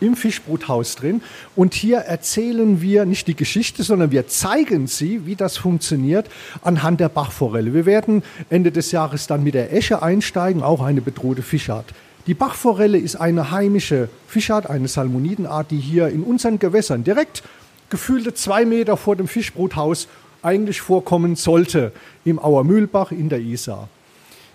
im 0.02 0.16
Fischbruthaus 0.16 0.96
drin 0.96 1.22
und 1.56 1.74
hier 1.74 2.00
erzählen 2.00 2.82
wir 2.82 3.06
nicht 3.06 3.28
die 3.28 3.36
Geschichte, 3.36 3.84
sondern 3.84 4.12
wir 4.12 4.28
zeigen 4.28 4.88
sie, 4.88 5.26
wie 5.26 5.36
das 5.36 5.58
funktioniert 5.58 6.30
anhand 6.62 7.00
der 7.00 7.10
Bachforelle. 7.10 7.74
Wir 7.74 7.86
werden 7.86 8.22
Ende 8.50 8.72
des 8.72 8.92
Jahres 8.92 9.28
dann 9.28 9.44
mit 9.44 9.54
der 9.54 9.74
Esche 9.74 10.04
einsteigen, 10.04 10.62
auch 10.62 10.82
eine 10.82 11.02
bedrohte 11.02 11.42
Fischart. 11.42 11.86
Die 12.28 12.34
Bachforelle 12.34 12.98
ist 12.98 13.18
eine 13.18 13.52
heimische 13.52 14.10
Fischart, 14.28 14.68
eine 14.68 14.88
Salmonidenart, 14.88 15.70
die 15.70 15.78
hier 15.78 16.08
in 16.08 16.24
unseren 16.24 16.58
Gewässern 16.58 17.04
direkt 17.04 17.44
gefühlte 17.90 18.34
zwei 18.34 18.66
Meter 18.66 18.98
vor 18.98 19.16
dem 19.16 19.28
Fischbruthaus 19.28 20.08
eigentlich 20.42 20.82
vorkommen 20.82 21.36
sollte, 21.36 21.92
im 22.24 22.40
Auermühlbach 22.40 23.12
in 23.12 23.30
der 23.30 23.40
Isar. 23.40 23.90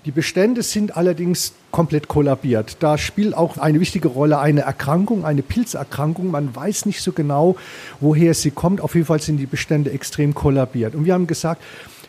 Die 0.05 0.11
Bestände 0.11 0.63
sind 0.65 0.97
allerdings 0.97 1.53
komplett 1.71 2.09
kollabiert. 2.09 2.79
Da 2.81 2.99
spielt 2.99 3.35
auch 3.35 3.59
eine 3.59 3.79
wichtige 3.79 4.09
Rolle 4.09 4.41
eine 4.41 4.63
Erkrankung, 4.63 5.25
eine 5.25 5.43
Pilzerkrankung. 5.43 6.31
Man 6.31 6.57
weiß 6.57 6.87
nicht 6.87 7.03
so 7.03 7.13
genau, 7.13 7.57
woher 8.01 8.35
sie 8.35 8.51
kommt. 8.51 8.81
Auf 8.81 8.95
jeden 8.95 9.07
Fall 9.07 9.21
sind 9.21 9.37
die 9.37 9.47
Bestände 9.47 9.93
extrem 9.93 10.35
kollabiert. 10.35 10.95
Und 10.95 11.05
wir 11.05 11.15
haben 11.15 11.27
gesagt, 11.27 11.63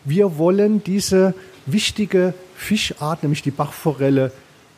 wir 0.04 0.38
wollen 0.38 0.82
diese 0.82 1.34
wichtige 1.66 2.34
Fischart, 2.56 3.22
nämlich 3.22 3.42
die 3.42 3.50
Bachforelle, 3.50 4.32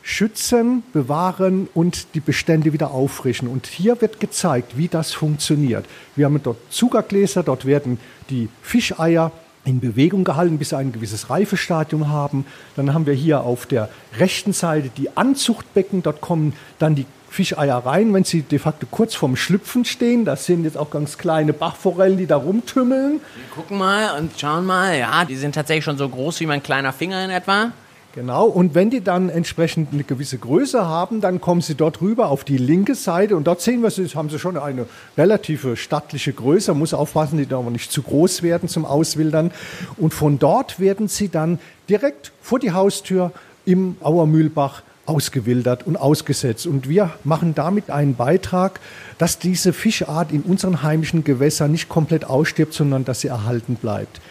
schützen, 0.07 0.83
bewahren 0.93 1.67
und 1.73 2.13
die 2.13 2.19
Bestände 2.19 2.71
wieder 2.73 2.91
auffrischen. 2.91 3.47
Und 3.47 3.65
hier 3.65 3.99
wird 4.01 4.19
gezeigt, 4.19 4.77
wie 4.77 4.87
das 4.87 5.13
funktioniert. 5.13 5.87
Wir 6.15 6.25
haben 6.25 6.39
dort 6.43 6.59
Zuckergläser, 6.69 7.41
dort 7.41 7.65
werden 7.65 7.99
die 8.29 8.47
Fischeier 8.61 9.31
in 9.65 9.79
Bewegung 9.79 10.23
gehalten, 10.23 10.59
bis 10.59 10.69
sie 10.69 10.77
ein 10.77 10.91
gewisses 10.91 11.31
Reifestadium 11.31 12.09
haben. 12.09 12.45
Dann 12.75 12.93
haben 12.93 13.07
wir 13.07 13.15
hier 13.15 13.41
auf 13.41 13.65
der 13.65 13.89
rechten 14.19 14.53
Seite 14.53 14.91
die 14.95 15.17
Anzuchtbecken. 15.17 16.03
Dort 16.03 16.21
kommen 16.21 16.53
dann 16.77 16.93
die 16.93 17.07
Fischeier 17.31 17.77
rein, 17.77 18.13
wenn 18.13 18.23
sie 18.23 18.43
de 18.43 18.59
facto 18.59 18.85
kurz 18.91 19.15
vorm 19.15 19.35
Schlüpfen 19.35 19.85
stehen. 19.85 20.23
Das 20.23 20.45
sind 20.45 20.65
jetzt 20.65 20.77
auch 20.77 20.91
ganz 20.91 21.17
kleine 21.17 21.51
Bachforellen, 21.51 22.19
die 22.19 22.27
da 22.27 22.37
rumtümmeln. 22.37 23.21
Wir 23.35 23.55
gucken 23.55 23.79
mal 23.79 24.19
und 24.19 24.39
schauen 24.39 24.67
mal. 24.67 24.99
Ja, 24.99 25.25
die 25.25 25.35
sind 25.35 25.55
tatsächlich 25.55 25.83
schon 25.83 25.97
so 25.97 26.07
groß 26.07 26.41
wie 26.41 26.45
mein 26.45 26.61
kleiner 26.61 26.93
Finger 26.93 27.25
in 27.25 27.31
etwa. 27.31 27.71
Genau, 28.15 28.45
und 28.45 28.75
wenn 28.75 28.89
die 28.89 29.01
dann 29.01 29.27
entsprechend 29.27 29.91
eine 29.91 30.05
gewisse 30.05 30.37
Größe 30.37 30.87
haben, 30.87 31.19
dann 31.19 31.41
kommen 31.41 31.59
sie 31.59 31.75
dort 31.75 31.99
rüber 31.99 32.29
auf 32.29 32.45
die 32.45 32.57
linke 32.57 32.95
Seite 32.95 33.35
und 33.35 33.45
dort 33.45 33.59
sehen 33.59 33.83
wir, 33.83 33.91
sie 33.91 34.07
haben 34.07 34.29
sie 34.29 34.39
schon 34.39 34.55
eine 34.55 34.85
relative 35.17 35.75
stattliche 35.75 36.31
Größe, 36.31 36.71
man 36.71 36.79
muss 36.79 36.93
aufpassen, 36.93 37.37
die 37.37 37.53
aber 37.53 37.69
nicht 37.71 37.91
zu 37.91 38.01
groß 38.01 38.41
werden 38.41 38.69
zum 38.69 38.85
Auswildern. 38.85 39.51
Und 39.97 40.13
von 40.13 40.39
dort 40.39 40.79
werden 40.79 41.09
sie 41.09 41.27
dann 41.27 41.59
direkt 41.89 42.31
vor 42.41 42.57
die 42.57 42.71
Haustür 42.71 43.33
im 43.65 43.97
Auermühlbach 43.99 44.81
ausgewildert 45.05 45.85
und 45.85 45.97
ausgesetzt. 45.97 46.67
Und 46.67 46.87
wir 46.87 47.11
machen 47.25 47.53
damit 47.53 47.89
einen 47.89 48.15
Beitrag, 48.15 48.79
dass 49.17 49.39
diese 49.39 49.73
Fischart 49.73 50.31
in 50.31 50.43
unseren 50.43 50.83
heimischen 50.83 51.25
Gewässern 51.25 51.73
nicht 51.73 51.89
komplett 51.89 52.23
ausstirbt, 52.23 52.73
sondern 52.73 53.03
dass 53.03 53.19
sie 53.19 53.27
erhalten 53.27 53.75
bleibt. 53.75 54.21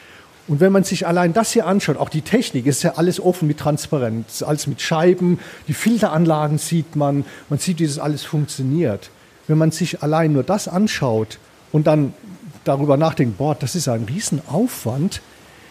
Und 0.46 0.60
wenn 0.60 0.72
man 0.72 0.84
sich 0.84 1.06
allein 1.06 1.32
das 1.32 1.52
hier 1.52 1.66
anschaut, 1.66 1.96
auch 1.96 2.10
die 2.10 2.20
Technik, 2.20 2.66
ist 2.66 2.82
ja 2.82 2.94
alles 2.96 3.18
offen 3.18 3.48
mit 3.48 3.58
Transparenz, 3.58 4.42
alles 4.42 4.66
mit 4.66 4.82
Scheiben, 4.82 5.38
die 5.68 5.74
Filteranlagen 5.74 6.58
sieht 6.58 6.96
man, 6.96 7.24
man 7.48 7.58
sieht, 7.58 7.78
wie 7.78 7.86
das 7.86 7.98
alles 7.98 8.24
funktioniert. 8.24 9.10
Wenn 9.46 9.58
man 9.58 9.70
sich 9.70 10.02
allein 10.02 10.32
nur 10.32 10.42
das 10.42 10.68
anschaut 10.68 11.38
und 11.72 11.86
dann 11.86 12.12
darüber 12.64 12.96
nachdenkt, 12.96 13.38
boah, 13.38 13.54
das 13.54 13.74
ist 13.74 13.88
ein 13.88 14.04
Riesenaufwand, 14.04 15.22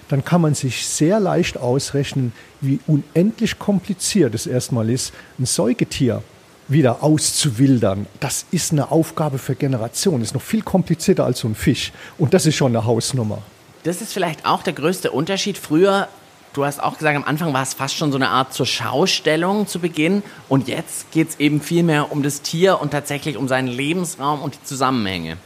dann 0.09 0.25
kann 0.25 0.41
man 0.41 0.53
sich 0.53 0.87
sehr 0.87 1.19
leicht 1.19 1.57
ausrechnen, 1.57 2.33
wie 2.61 2.79
unendlich 2.87 3.59
kompliziert 3.59 4.35
es 4.35 4.47
erstmal 4.47 4.89
ist, 4.89 5.13
ein 5.39 5.45
Säugetier 5.45 6.23
wieder 6.67 7.03
auszuwildern. 7.03 8.05
Das 8.19 8.45
ist 8.51 8.71
eine 8.71 8.91
Aufgabe 8.91 9.37
für 9.37 9.55
Generationen, 9.55 10.23
ist 10.23 10.33
noch 10.33 10.41
viel 10.41 10.61
komplizierter 10.61 11.25
als 11.25 11.39
so 11.39 11.47
ein 11.47 11.55
Fisch. 11.55 11.91
Und 12.17 12.33
das 12.33 12.45
ist 12.45 12.55
schon 12.55 12.75
eine 12.75 12.85
Hausnummer. 12.85 13.41
Das 13.83 14.01
ist 14.01 14.13
vielleicht 14.13 14.45
auch 14.45 14.63
der 14.63 14.73
größte 14.73 15.11
Unterschied. 15.11 15.57
Früher, 15.57 16.07
du 16.53 16.63
hast 16.63 16.81
auch 16.81 16.97
gesagt, 16.97 17.17
am 17.17 17.25
Anfang 17.25 17.53
war 17.53 17.63
es 17.63 17.73
fast 17.73 17.95
schon 17.95 18.11
so 18.11 18.17
eine 18.17 18.29
Art 18.29 18.53
zur 18.53 18.65
Schaustellung 18.65 19.67
zu 19.67 19.79
Beginn. 19.79 20.23
Und 20.47 20.69
jetzt 20.69 21.11
geht 21.11 21.29
es 21.29 21.39
eben 21.39 21.59
viel 21.59 21.83
mehr 21.83 22.11
um 22.11 22.23
das 22.23 22.41
Tier 22.41 22.79
und 22.79 22.91
tatsächlich 22.91 23.35
um 23.35 23.49
seinen 23.49 23.67
Lebensraum 23.67 24.41
und 24.41 24.55
die 24.55 24.63
Zusammenhänge. 24.63 25.37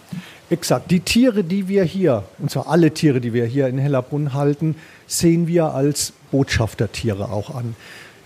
Exakt. 0.51 0.91
Die 0.91 1.00
Tiere, 1.00 1.44
die 1.44 1.67
wir 1.67 1.84
hier, 1.84 2.24
und 2.38 2.51
zwar 2.51 2.67
alle 2.67 2.94
Tiere, 2.94 3.20
die 3.20 3.34
wir 3.34 3.46
hier 3.46 3.67
in 3.67 3.79
Hellerbrunn 3.79 4.34
halten, 4.34 4.75
sehen 5.08 5.48
wir 5.48 5.74
als 5.74 6.13
Botschaftertiere 6.32 7.32
auch 7.32 7.53
an. 7.56 7.75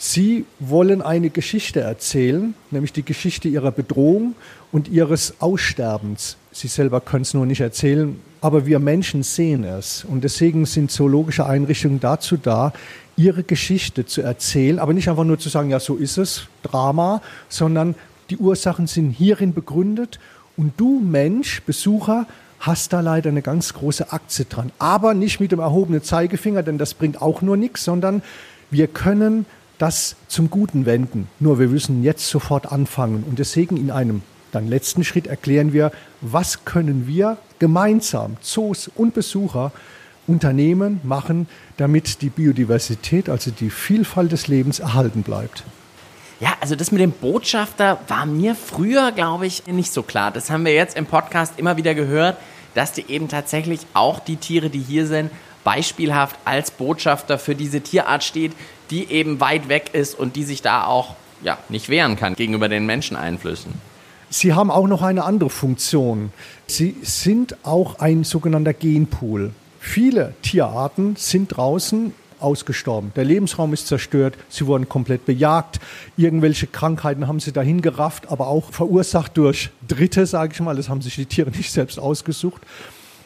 Sie 0.03 0.45
wollen 0.57 1.03
eine 1.03 1.29
Geschichte 1.29 1.81
erzählen, 1.81 2.55
nämlich 2.71 2.91
die 2.91 3.05
Geschichte 3.05 3.47
ihrer 3.47 3.71
Bedrohung 3.71 4.33
und 4.71 4.87
ihres 4.87 5.35
Aussterbens. 5.39 6.37
Sie 6.51 6.69
selber 6.69 7.01
können 7.01 7.21
es 7.21 7.35
nur 7.35 7.45
nicht 7.45 7.61
erzählen, 7.61 8.19
aber 8.41 8.65
wir 8.65 8.79
Menschen 8.79 9.21
sehen 9.21 9.63
es. 9.63 10.03
Und 10.03 10.23
deswegen 10.23 10.65
sind 10.65 10.89
zoologische 10.89 11.45
Einrichtungen 11.45 11.99
dazu 11.99 12.35
da, 12.35 12.73
ihre 13.15 13.43
Geschichte 13.43 14.07
zu 14.07 14.23
erzählen, 14.23 14.79
aber 14.79 14.93
nicht 14.93 15.07
einfach 15.07 15.23
nur 15.23 15.37
zu 15.37 15.49
sagen, 15.49 15.69
ja, 15.69 15.79
so 15.79 15.97
ist 15.97 16.17
es, 16.17 16.47
Drama, 16.63 17.21
sondern 17.47 17.93
die 18.31 18.37
Ursachen 18.37 18.87
sind 18.87 19.11
hierin 19.11 19.53
begründet 19.53 20.19
und 20.57 20.73
du 20.77 20.99
Mensch, 20.99 21.61
Besucher, 21.61 22.25
hast 22.59 22.91
da 22.91 23.01
leider 23.01 23.29
eine 23.29 23.43
ganz 23.43 23.75
große 23.75 24.11
Aktie 24.11 24.45
dran. 24.45 24.71
Aber 24.79 25.13
nicht 25.13 25.39
mit 25.39 25.51
dem 25.51 25.59
erhobenen 25.59 26.01
Zeigefinger, 26.01 26.63
denn 26.63 26.79
das 26.79 26.95
bringt 26.95 27.21
auch 27.21 27.43
nur 27.43 27.55
nichts, 27.55 27.83
sondern 27.83 28.23
wir 28.71 28.87
können 28.87 29.45
das 29.81 30.15
zum 30.27 30.51
Guten 30.51 30.85
wenden. 30.85 31.27
Nur 31.39 31.57
wir 31.57 31.67
müssen 31.67 32.03
jetzt 32.03 32.27
sofort 32.27 32.71
anfangen. 32.71 33.23
Und 33.27 33.39
deswegen 33.39 33.77
in 33.77 33.89
einem 33.89 34.21
dann 34.51 34.67
letzten 34.67 35.03
Schritt 35.03 35.27
erklären 35.27 35.73
wir, 35.73 35.91
was 36.19 36.65
können 36.65 37.07
wir 37.07 37.37
gemeinsam, 37.57 38.37
Zoos 38.41 38.91
und 38.93 39.13
Besucher, 39.13 39.71
Unternehmen 40.27 41.01
machen, 41.03 41.47
damit 41.77 42.21
die 42.21 42.29
Biodiversität, 42.29 43.27
also 43.27 43.49
die 43.49 43.69
Vielfalt 43.69 44.31
des 44.31 44.47
Lebens 44.47 44.79
erhalten 44.79 45.23
bleibt. 45.23 45.63
Ja, 46.39 46.53
also 46.59 46.75
das 46.75 46.91
mit 46.91 47.01
dem 47.01 47.11
Botschafter 47.11 47.99
war 48.07 48.25
mir 48.25 48.55
früher, 48.55 49.11
glaube 49.11 49.47
ich, 49.47 49.65
nicht 49.67 49.91
so 49.91 50.03
klar. 50.03 50.31
Das 50.31 50.49
haben 50.49 50.65
wir 50.65 50.73
jetzt 50.73 50.95
im 50.95 51.05
Podcast 51.05 51.53
immer 51.57 51.77
wieder 51.77 51.95
gehört, 51.95 52.37
dass 52.75 52.93
die 52.93 53.05
eben 53.09 53.29
tatsächlich 53.29 53.81
auch 53.93 54.19
die 54.19 54.37
Tiere, 54.37 54.69
die 54.69 54.79
hier 54.79 55.07
sind, 55.07 55.31
beispielhaft 55.63 56.37
als 56.45 56.71
Botschafter 56.71 57.37
für 57.37 57.55
diese 57.55 57.81
Tierart 57.81 58.23
steht, 58.23 58.53
die 58.89 59.09
eben 59.11 59.39
weit 59.39 59.69
weg 59.69 59.91
ist 59.93 60.17
und 60.17 60.35
die 60.35 60.43
sich 60.43 60.61
da 60.61 60.85
auch 60.85 61.15
ja, 61.43 61.57
nicht 61.69 61.89
wehren 61.89 62.15
kann 62.15 62.35
gegenüber 62.35 62.69
den 62.69 62.85
Menscheneinflüssen. 62.85 63.73
Sie 64.29 64.53
haben 64.53 64.71
auch 64.71 64.87
noch 64.87 65.01
eine 65.01 65.23
andere 65.23 65.49
Funktion. 65.49 66.31
Sie 66.67 66.95
sind 67.01 67.57
auch 67.63 67.99
ein 67.99 68.23
sogenannter 68.23 68.73
Genpool. 68.73 69.51
Viele 69.79 70.33
Tierarten 70.41 71.15
sind 71.17 71.49
draußen 71.57 72.13
ausgestorben. 72.39 73.11
Der 73.15 73.25
Lebensraum 73.25 73.73
ist 73.73 73.87
zerstört, 73.87 74.35
sie 74.49 74.65
wurden 74.67 74.89
komplett 74.89 75.25
bejagt. 75.25 75.79
Irgendwelche 76.17 76.67
Krankheiten 76.67 77.27
haben 77.27 77.39
sie 77.39 77.51
dahin 77.51 77.81
gerafft, 77.81 78.31
aber 78.31 78.47
auch 78.47 78.71
verursacht 78.71 79.37
durch 79.37 79.69
Dritte, 79.87 80.25
sage 80.25 80.53
ich 80.53 80.59
mal. 80.61 80.75
Das 80.75 80.89
haben 80.89 81.01
sich 81.01 81.15
die 81.15 81.25
Tiere 81.25 81.51
nicht 81.51 81.71
selbst 81.71 81.99
ausgesucht. 81.99 82.61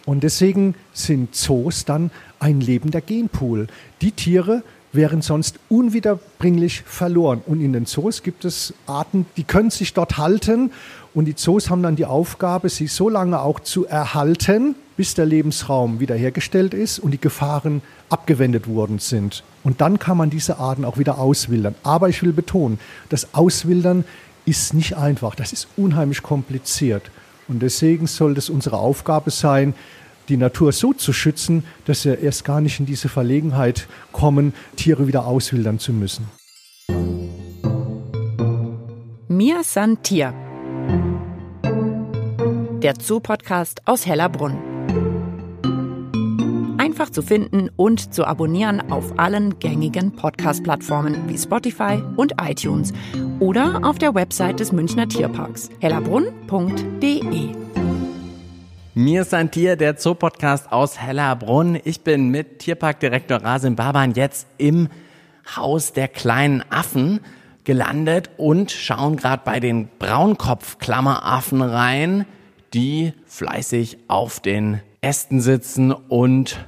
Und 0.06 0.24
deswegen 0.24 0.76
sind 0.94 1.36
Zoos 1.36 1.86
dann 1.86 2.12
ein 2.40 2.62
lebender 2.62 3.02
Genpool. 3.02 3.68
Die 4.02 4.12
Tiere 4.12 4.64
wären 4.96 5.22
sonst 5.22 5.60
unwiederbringlich 5.70 6.84
verloren. 6.84 7.42
Und 7.46 7.62
in 7.62 7.74
den 7.74 7.86
Zoos 7.86 8.24
gibt 8.24 8.46
es 8.46 8.74
Arten, 8.88 9.26
die 9.38 9.44
können 9.44 9.70
sich 9.70 9.94
dort 9.94 10.18
halten. 10.18 10.72
Und 11.14 11.26
die 11.26 11.36
Zoos 11.36 11.70
haben 11.70 11.84
dann 11.84 11.96
die 11.96 12.06
Aufgabe, 12.06 12.70
sie 12.70 12.88
so 12.88 13.10
lange 13.10 13.40
auch 13.42 13.60
zu 13.60 13.86
erhalten, 13.86 14.76
bis 14.98 15.14
der 15.14 15.26
Lebensraum 15.26 16.00
wiederhergestellt 16.00 16.74
ist 16.74 17.00
und 17.00 17.12
die 17.12 17.20
Gefahren 17.20 17.82
abgewendet 18.10 18.68
worden 18.68 19.00
sind. 19.00 19.44
Und 19.64 19.82
dann 19.82 20.00
kann 20.00 20.18
man 20.18 20.30
diese 20.30 20.58
Arten 20.58 20.86
auch 20.86 20.98
wieder 20.98 21.18
auswildern. 21.18 21.76
Aber 21.84 22.10
ich 22.10 22.22
will 22.24 22.32
betonen, 22.32 22.80
das 23.10 23.34
Auswildern 23.34 24.06
ist 24.46 24.74
nicht 24.74 24.96
einfach. 24.96 25.36
Das 25.36 25.52
ist 25.52 25.68
unheimlich 25.76 26.22
kompliziert. 26.22 27.12
Und 27.48 27.62
deswegen 27.62 28.08
soll 28.08 28.38
es 28.38 28.50
unsere 28.50 28.78
Aufgabe 28.78 29.32
sein, 29.32 29.74
die 30.30 30.38
Natur 30.38 30.72
so 30.72 30.94
zu 30.94 31.14
schützen, 31.14 31.64
dass 31.86 32.06
wir 32.06 32.20
erst 32.20 32.46
gar 32.46 32.62
nicht 32.62 32.80
in 32.80 32.86
diese 32.86 33.10
Verlegenheit 33.10 33.88
kommen, 34.12 34.54
Tiere 34.75 35.08
wieder 35.08 35.25
auswildern 35.25 35.80
zu 35.80 35.94
müssen. 35.94 36.28
Mir 39.28 39.64
san 39.64 40.02
Tier. 40.02 40.34
Der 42.82 42.94
Zoo-Podcast 43.00 43.82
aus 43.86 44.06
Hellerbrunn. 44.06 44.75
Einfach 46.96 47.12
zu 47.12 47.24
finden 47.24 47.70
und 47.75 48.14
zu 48.14 48.24
abonnieren 48.24 48.90
auf 48.90 49.20
allen 49.20 49.60
gängigen 49.60 50.14
Podcast-Plattformen 50.14 51.28
wie 51.28 51.38
Spotify 51.38 52.02
und 52.16 52.36
iTunes 52.42 52.94
oder 53.42 53.82
auf 53.84 53.98
der 53.98 54.16
Website 54.16 54.62
des 54.62 54.72
Münchner 54.72 55.06
Tierparks 55.06 55.70
hellerbrunn.de. 55.82 57.50
Mir 58.94 59.22
ist 59.24 59.34
ein 59.34 59.52
Tier, 59.52 59.75
der 59.75 59.98
Zoopodcast 59.98 60.72
aus 60.72 60.98
Hellerbrunn. 60.98 61.78
Ich 61.84 62.00
bin 62.00 62.30
mit 62.30 62.60
Tierparkdirektor 62.60 63.44
Rasim 63.44 63.75
Baban 63.75 64.14
jetzt 64.14 64.48
im 64.58 64.88
Haus 65.54 65.92
der 65.92 66.08
kleinen 66.08 66.64
Affen 66.70 67.20
gelandet 67.66 68.30
und 68.38 68.72
schauen 68.72 69.18
gerade 69.18 69.42
bei 69.44 69.60
den 69.60 69.90
Braunkopfklammeraffen 70.00 71.62
rein, 71.62 72.25
die 72.74 73.12
fleißig 73.25 73.98
auf 74.08 74.40
den 74.40 74.80
Ästen 75.02 75.41
sitzen 75.41 75.91
und 75.91 76.65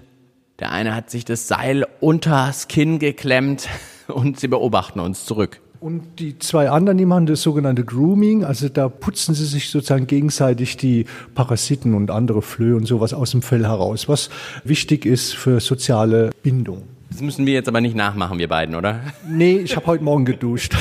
der 0.60 0.72
eine 0.72 0.96
hat 0.96 1.10
sich 1.10 1.24
das 1.26 1.48
Seil 1.48 1.86
unters 2.00 2.68
Kinn 2.68 3.00
geklemmt 3.00 3.70
und 4.08 4.40
sie 4.40 4.48
beobachten 4.48 5.00
uns 5.00 5.26
zurück. 5.26 5.62
Und 5.80 6.20
die 6.20 6.40
zwei 6.40 6.72
anderen, 6.72 6.98
die 6.98 7.06
machen 7.06 7.28
das 7.28 7.44
sogenannte 7.44 7.86
Grooming, 7.86 8.44
also 8.44 8.68
da 8.68 8.90
putzen 8.90 9.36
sie 9.36 9.46
sich 9.46 9.70
sozusagen 9.70 10.08
gegenseitig 10.08 10.76
die 10.78 11.06
Parasiten 11.36 11.94
und 11.94 12.10
andere 12.10 12.42
Flöhe 12.42 12.76
und 12.76 12.88
sowas 12.88 13.14
aus 13.14 13.32
dem 13.32 13.44
Fell 13.44 13.64
heraus, 13.64 14.10
was 14.10 14.32
wichtig 14.64 15.06
ist 15.06 15.36
für 15.36 15.60
soziale 15.60 16.32
Bindung. 16.42 16.82
Das 17.12 17.22
müssen 17.22 17.46
wir 17.46 17.54
jetzt 17.54 17.68
aber 17.68 17.80
nicht 17.80 17.96
nachmachen, 17.96 18.40
wir 18.40 18.48
beiden, 18.48 18.74
oder? 18.74 19.02
Nee, 19.30 19.58
ich 19.58 19.76
habe 19.76 19.86
heute 19.86 20.04
Morgen 20.04 20.26
geduscht. 20.26 20.76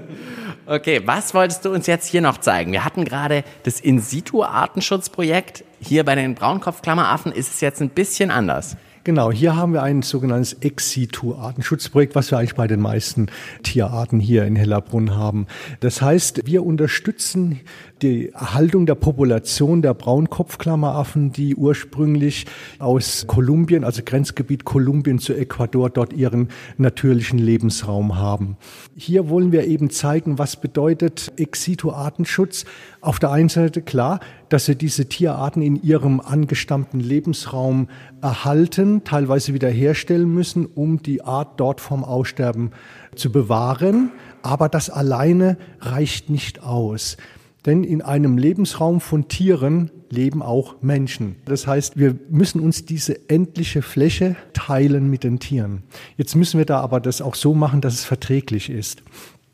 okay, 0.66 1.02
was 1.04 1.34
wolltest 1.34 1.66
du 1.66 1.70
uns 1.70 1.86
jetzt 1.86 2.08
hier 2.08 2.22
noch 2.22 2.38
zeigen? 2.38 2.72
Wir 2.72 2.86
hatten 2.86 3.04
gerade 3.04 3.44
das 3.64 3.80
In-situ-Artenschutzprojekt. 3.80 5.64
Hier 5.78 6.04
bei 6.04 6.14
den 6.14 6.34
Braunkopfklammeraffen 6.34 7.32
ist 7.32 7.52
es 7.52 7.60
jetzt 7.60 7.82
ein 7.82 7.90
bisschen 7.90 8.30
anders. 8.30 8.76
Genau, 9.04 9.32
hier 9.32 9.56
haben 9.56 9.72
wir 9.72 9.82
ein 9.82 10.02
sogenanntes 10.02 10.52
Ex-Situ-Artenschutzprojekt, 10.60 12.14
was 12.14 12.30
wir 12.30 12.38
eigentlich 12.38 12.54
bei 12.54 12.68
den 12.68 12.80
meisten 12.80 13.26
Tierarten 13.64 14.20
hier 14.20 14.44
in 14.44 14.54
Hellerbrunn 14.54 15.16
haben. 15.16 15.48
Das 15.80 16.00
heißt, 16.00 16.42
wir 16.46 16.64
unterstützen 16.64 17.58
die 18.00 18.30
Erhaltung 18.30 18.86
der 18.86 18.94
Population 18.94 19.82
der 19.82 19.94
Braunkopfklammeraffen, 19.94 21.32
die 21.32 21.56
ursprünglich 21.56 22.46
aus 22.78 23.26
Kolumbien, 23.26 23.82
also 23.82 24.02
Grenzgebiet 24.04 24.64
Kolumbien 24.64 25.18
zu 25.18 25.34
Ecuador, 25.34 25.90
dort 25.90 26.12
ihren 26.12 26.48
natürlichen 26.76 27.40
Lebensraum 27.40 28.18
haben. 28.18 28.56
Hier 28.96 29.28
wollen 29.28 29.50
wir 29.50 29.66
eben 29.66 29.90
zeigen, 29.90 30.38
was 30.38 30.54
bedeutet 30.54 31.32
Ex-Situ-Artenschutz. 31.36 32.66
Auf 33.00 33.18
der 33.18 33.32
einen 33.32 33.48
Seite 33.48 33.82
klar, 33.82 34.20
dass 34.52 34.66
sie 34.66 34.76
diese 34.76 35.06
Tierarten 35.06 35.62
in 35.62 35.82
ihrem 35.82 36.20
angestammten 36.20 37.00
Lebensraum 37.00 37.88
erhalten, 38.20 39.02
teilweise 39.02 39.54
wiederherstellen 39.54 40.32
müssen, 40.32 40.66
um 40.66 41.02
die 41.02 41.22
Art 41.22 41.58
dort 41.58 41.80
vom 41.80 42.04
Aussterben 42.04 42.72
zu 43.14 43.32
bewahren. 43.32 44.10
Aber 44.42 44.68
das 44.68 44.90
alleine 44.90 45.56
reicht 45.80 46.28
nicht 46.28 46.62
aus. 46.62 47.16
Denn 47.64 47.84
in 47.84 48.02
einem 48.02 48.36
Lebensraum 48.36 49.00
von 49.00 49.28
Tieren 49.28 49.90
leben 50.10 50.42
auch 50.42 50.82
Menschen. 50.82 51.36
Das 51.46 51.66
heißt, 51.66 51.96
wir 51.96 52.16
müssen 52.28 52.60
uns 52.60 52.84
diese 52.84 53.30
endliche 53.30 53.80
Fläche 53.80 54.36
teilen 54.52 55.08
mit 55.08 55.24
den 55.24 55.38
Tieren. 55.38 55.84
Jetzt 56.18 56.34
müssen 56.34 56.58
wir 56.58 56.66
da 56.66 56.80
aber 56.80 57.00
das 57.00 57.22
auch 57.22 57.36
so 57.36 57.54
machen, 57.54 57.80
dass 57.80 57.94
es 57.94 58.04
verträglich 58.04 58.68
ist. 58.68 59.02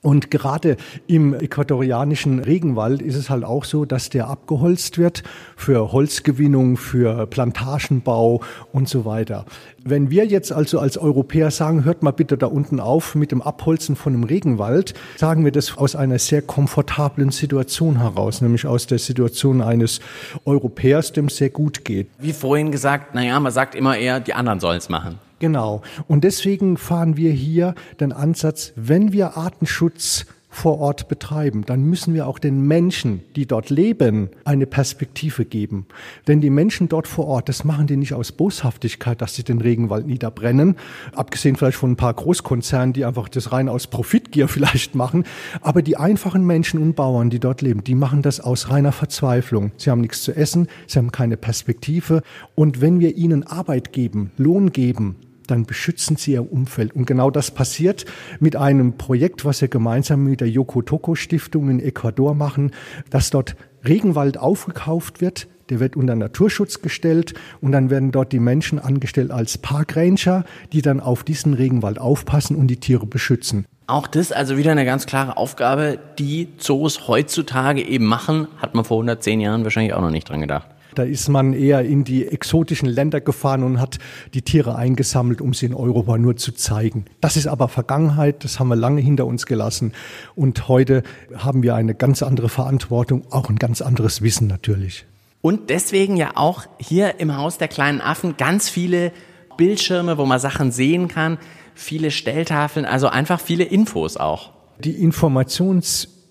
Und 0.00 0.30
gerade 0.30 0.76
im 1.08 1.34
äquatorianischen 1.34 2.38
Regenwald 2.38 3.02
ist 3.02 3.16
es 3.16 3.30
halt 3.30 3.44
auch 3.44 3.64
so, 3.64 3.84
dass 3.84 4.11
der 4.11 4.28
abgeholzt 4.28 4.96
wird 4.96 5.24
für 5.56 5.90
Holzgewinnung, 5.90 6.76
für 6.76 7.26
Plantagenbau 7.26 8.40
und 8.72 8.88
so 8.88 9.04
weiter. 9.04 9.44
Wenn 9.82 10.11
wir 10.11 10.24
jetzt 10.24 10.52
also 10.52 10.78
als 10.78 10.98
Europäer 10.98 11.50
sagen, 11.50 11.84
hört 11.84 12.04
mal 12.04 12.12
bitte 12.12 12.38
da 12.38 12.46
unten 12.46 12.78
auf 12.78 13.16
mit 13.16 13.32
dem 13.32 13.42
Abholzen 13.42 13.96
von 13.96 14.14
einem 14.14 14.24
Regenwald, 14.24 14.94
sagen 15.16 15.44
wir 15.44 15.50
das 15.50 15.76
aus 15.76 15.96
einer 15.96 16.20
sehr 16.20 16.42
komfortablen 16.42 17.30
Situation 17.30 17.98
heraus, 17.98 18.40
nämlich 18.40 18.66
aus 18.66 18.87
der 18.87 18.98
Situation 18.98 19.62
eines 19.62 20.00
Europäers, 20.44 21.12
dem 21.12 21.26
es 21.26 21.38
sehr 21.38 21.50
gut 21.50 21.84
geht. 21.84 22.08
Wie 22.18 22.32
vorhin 22.32 22.70
gesagt, 22.70 23.14
naja, 23.14 23.40
man 23.40 23.52
sagt 23.52 23.74
immer 23.74 23.96
eher, 23.96 24.20
die 24.20 24.34
anderen 24.34 24.61
sollen 24.61 24.78
es 24.78 24.88
machen. 24.88 25.18
Genau. 25.38 25.83
Und 26.07 26.24
deswegen 26.24 26.77
fahren 26.77 27.16
wir 27.16 27.31
hier 27.31 27.74
den 28.01 28.12
Ansatz, 28.12 28.72
wenn 28.77 29.12
wir 29.12 29.37
Artenschutz 29.37 30.27
vor 30.51 30.81
Ort 30.81 31.09
betreiben, 31.09 31.64
dann 31.66 31.85
müssen 31.85 32.14
wir 32.14 32.27
auch 32.27 32.38
den 32.38 32.66
Menschen, 32.66 33.22
die 33.37 33.46
dort 33.46 33.70
leben, 33.70 34.31
eine 34.44 34.66
Perspektive 34.66 35.44
geben. 35.44 35.87
Denn 36.27 36.40
die 36.40 36.51
Menschen 36.51 36.88
dort 36.88 37.07
vor 37.07 37.27
Ort, 37.27 37.48
das 37.48 37.64
machen 37.64 37.87
die 37.87 37.96
nicht 37.96 38.14
aus 38.14 38.33
Boshaftigkeit, 38.33 39.20
dass 39.20 39.35
sie 39.35 39.44
den 39.44 39.61
Regenwald 39.61 40.07
niederbrennen, 40.07 40.77
abgesehen 41.14 41.57
vielleicht 41.57 41.77
von 41.77 41.92
ein 41.92 41.96
paar 41.96 42.14
Großkonzernen, 42.14 42.94
die 42.94 43.05
einfach 43.05 43.29
das 43.29 43.53
rein 43.53 43.68
aus 43.68 43.87
Profitgier 43.87 44.48
vielleicht 44.48 44.94
machen. 44.94 45.24
Aber 45.61 45.83
die 45.83 45.96
einfachen 45.96 46.44
Menschen 46.44 46.81
und 46.81 46.96
Bauern, 46.96 47.31
die 47.31 47.40
dort 47.40 47.61
leben, 47.61 47.85
die 47.85 47.94
machen 47.94 48.22
das 48.22 48.40
aus 48.40 48.70
reiner 48.70 48.92
Verzweiflung. 48.92 49.72
Sie 49.77 49.90
haben 49.90 50.01
nichts 50.01 50.22
zu 50.22 50.35
essen, 50.35 50.66
sie 50.87 50.98
haben 50.98 51.12
keine 51.12 51.37
Perspektive. 51.37 52.22
Und 52.55 52.81
wenn 52.81 53.01
wir 53.01 53.16
ihnen 53.16 53.46
Arbeit 53.46 53.92
geben, 53.92 54.33
Lohn 54.38 54.72
geben, 54.72 55.16
dann 55.50 55.66
beschützen 55.66 56.16
sie 56.16 56.32
ihr 56.32 56.52
Umfeld. 56.52 56.94
Und 56.94 57.06
genau 57.06 57.30
das 57.30 57.50
passiert 57.50 58.04
mit 58.38 58.56
einem 58.56 58.96
Projekt, 58.96 59.44
was 59.44 59.61
wir 59.61 59.68
gemeinsam 59.68 60.24
mit 60.24 60.40
der 60.40 60.48
Yoko 60.48 60.82
Toko 60.82 61.14
Stiftung 61.14 61.68
in 61.70 61.80
Ecuador 61.80 62.34
machen, 62.34 62.72
dass 63.11 63.30
dort 63.30 63.56
Regenwald 63.84 64.38
aufgekauft 64.38 65.20
wird. 65.20 65.48
Der 65.70 65.80
wird 65.80 65.96
unter 65.96 66.14
Naturschutz 66.14 66.80
gestellt 66.80 67.34
und 67.61 67.72
dann 67.72 67.90
werden 67.90 68.11
dort 68.11 68.32
die 68.32 68.38
Menschen 68.38 68.78
angestellt 68.78 69.30
als 69.30 69.58
Parkranger, 69.58 70.44
die 70.72 70.80
dann 70.80 71.00
auf 71.00 71.24
diesen 71.24 71.52
Regenwald 71.52 71.98
aufpassen 71.98 72.56
und 72.56 72.68
die 72.68 72.80
Tiere 72.80 73.06
beschützen. 73.06 73.66
Auch 73.87 74.06
das 74.06 74.32
also 74.32 74.56
wieder 74.56 74.72
eine 74.72 74.84
ganz 74.84 75.06
klare 75.06 75.37
Aufgabe, 75.37 75.98
die 76.18 76.48
Zoos 76.58 77.08
heutzutage 77.08 77.82
eben 77.82 78.06
machen, 78.06 78.48
hat 78.58 78.74
man 78.74 78.84
vor 78.84 78.98
110 78.98 79.40
Jahren 79.40 79.64
wahrscheinlich 79.64 79.94
auch 79.94 80.00
noch 80.00 80.11
nicht 80.11 80.28
dran 80.28 80.40
gedacht. 80.40 80.68
Da 80.98 81.04
ist 81.04 81.28
man 81.28 81.52
eher 81.52 81.82
in 81.82 82.02
die 82.02 82.26
exotischen 82.26 82.88
Länder 82.88 83.20
gefahren 83.20 83.62
und 83.62 83.80
hat 83.80 83.98
die 84.34 84.42
Tiere 84.42 84.74
eingesammelt, 84.74 85.40
um 85.40 85.54
sie 85.54 85.66
in 85.66 85.74
Europa 85.74 86.18
nur 86.18 86.37
zu 86.37 86.50
zeigen. 86.50 87.04
Das 87.20 87.37
ist 87.37 87.46
aber 87.46 87.68
Vergangenheit, 87.68 88.42
das 88.42 88.58
haben 88.58 88.66
wir 88.66 88.74
lange 88.74 89.00
hinter 89.00 89.24
uns 89.26 89.46
gelassen. 89.46 89.92
Und 90.34 90.66
heute 90.66 91.04
haben 91.37 91.62
wir 91.62 91.76
eine 91.76 91.94
ganz 91.94 92.24
andere 92.24 92.48
Verantwortung, 92.48 93.22
auch 93.30 93.48
ein 93.48 93.56
ganz 93.56 93.80
anderes 93.80 94.22
Wissen 94.22 94.48
natürlich. 94.48 95.06
Und 95.40 95.70
deswegen 95.70 96.16
ja 96.16 96.32
auch 96.34 96.66
hier 96.78 97.20
im 97.20 97.37
Haus 97.37 97.58
der 97.58 97.68
kleinen 97.68 98.00
Affen 98.00 98.37
ganz 98.37 98.68
viele 98.68 99.12
Bildschirme, 99.56 100.18
wo 100.18 100.26
man 100.26 100.40
Sachen 100.40 100.72
sehen 100.72 101.06
kann, 101.06 101.38
viele 101.76 102.11
Stelltafeln, 102.11 102.84
also 102.84 103.06
einfach 103.06 103.38
viele 103.40 103.62
Infos 103.62 104.16
auch. 104.16 104.50
Die 104.80 105.00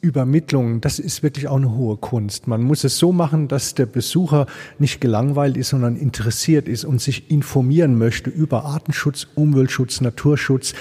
Informationsübermittlung, 0.01 0.81
das 0.81 0.99
ist 0.99 1.23
wirklich 1.23 1.47
auch 1.47 1.57
eine 1.57 1.71
hohe 1.71 1.97
Kunst. 1.97 2.47
Man 2.47 2.61
muss 2.61 2.83
es 2.83 2.97
so 2.97 3.11
machen, 3.11 3.47
dass 3.47 3.75
der 3.75 3.85
Besucher 3.85 4.45
nicht 4.79 5.01
gelangweilt 5.01 5.57
ist, 5.57 5.69
sondern 5.69 5.95
interessiert 5.95 6.67
ist 6.67 6.85
und 6.85 7.01
sich 7.01 7.31
informieren 7.31 7.97
möchte 7.97 8.29
über 8.29 8.65
Artenschutz, 8.65 9.27
Umweltschutz, 9.35 10.01
Naturschutz, 10.01 10.73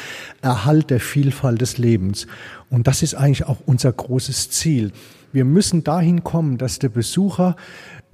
Erhalt 0.42 0.90
der 0.90 1.00
Vielfalt 1.00 1.60
des 1.60 1.78
Lebens. 1.78 2.26
Und 2.70 2.86
das 2.86 3.02
ist 3.02 3.14
eigentlich 3.14 3.46
auch 3.46 3.58
unser 3.66 3.92
großes 3.92 4.50
Ziel. 4.50 4.92
Wir 5.32 5.44
müssen 5.44 5.84
dahin 5.84 6.24
kommen, 6.24 6.58
dass 6.58 6.78
der 6.78 6.88
Besucher 6.88 7.56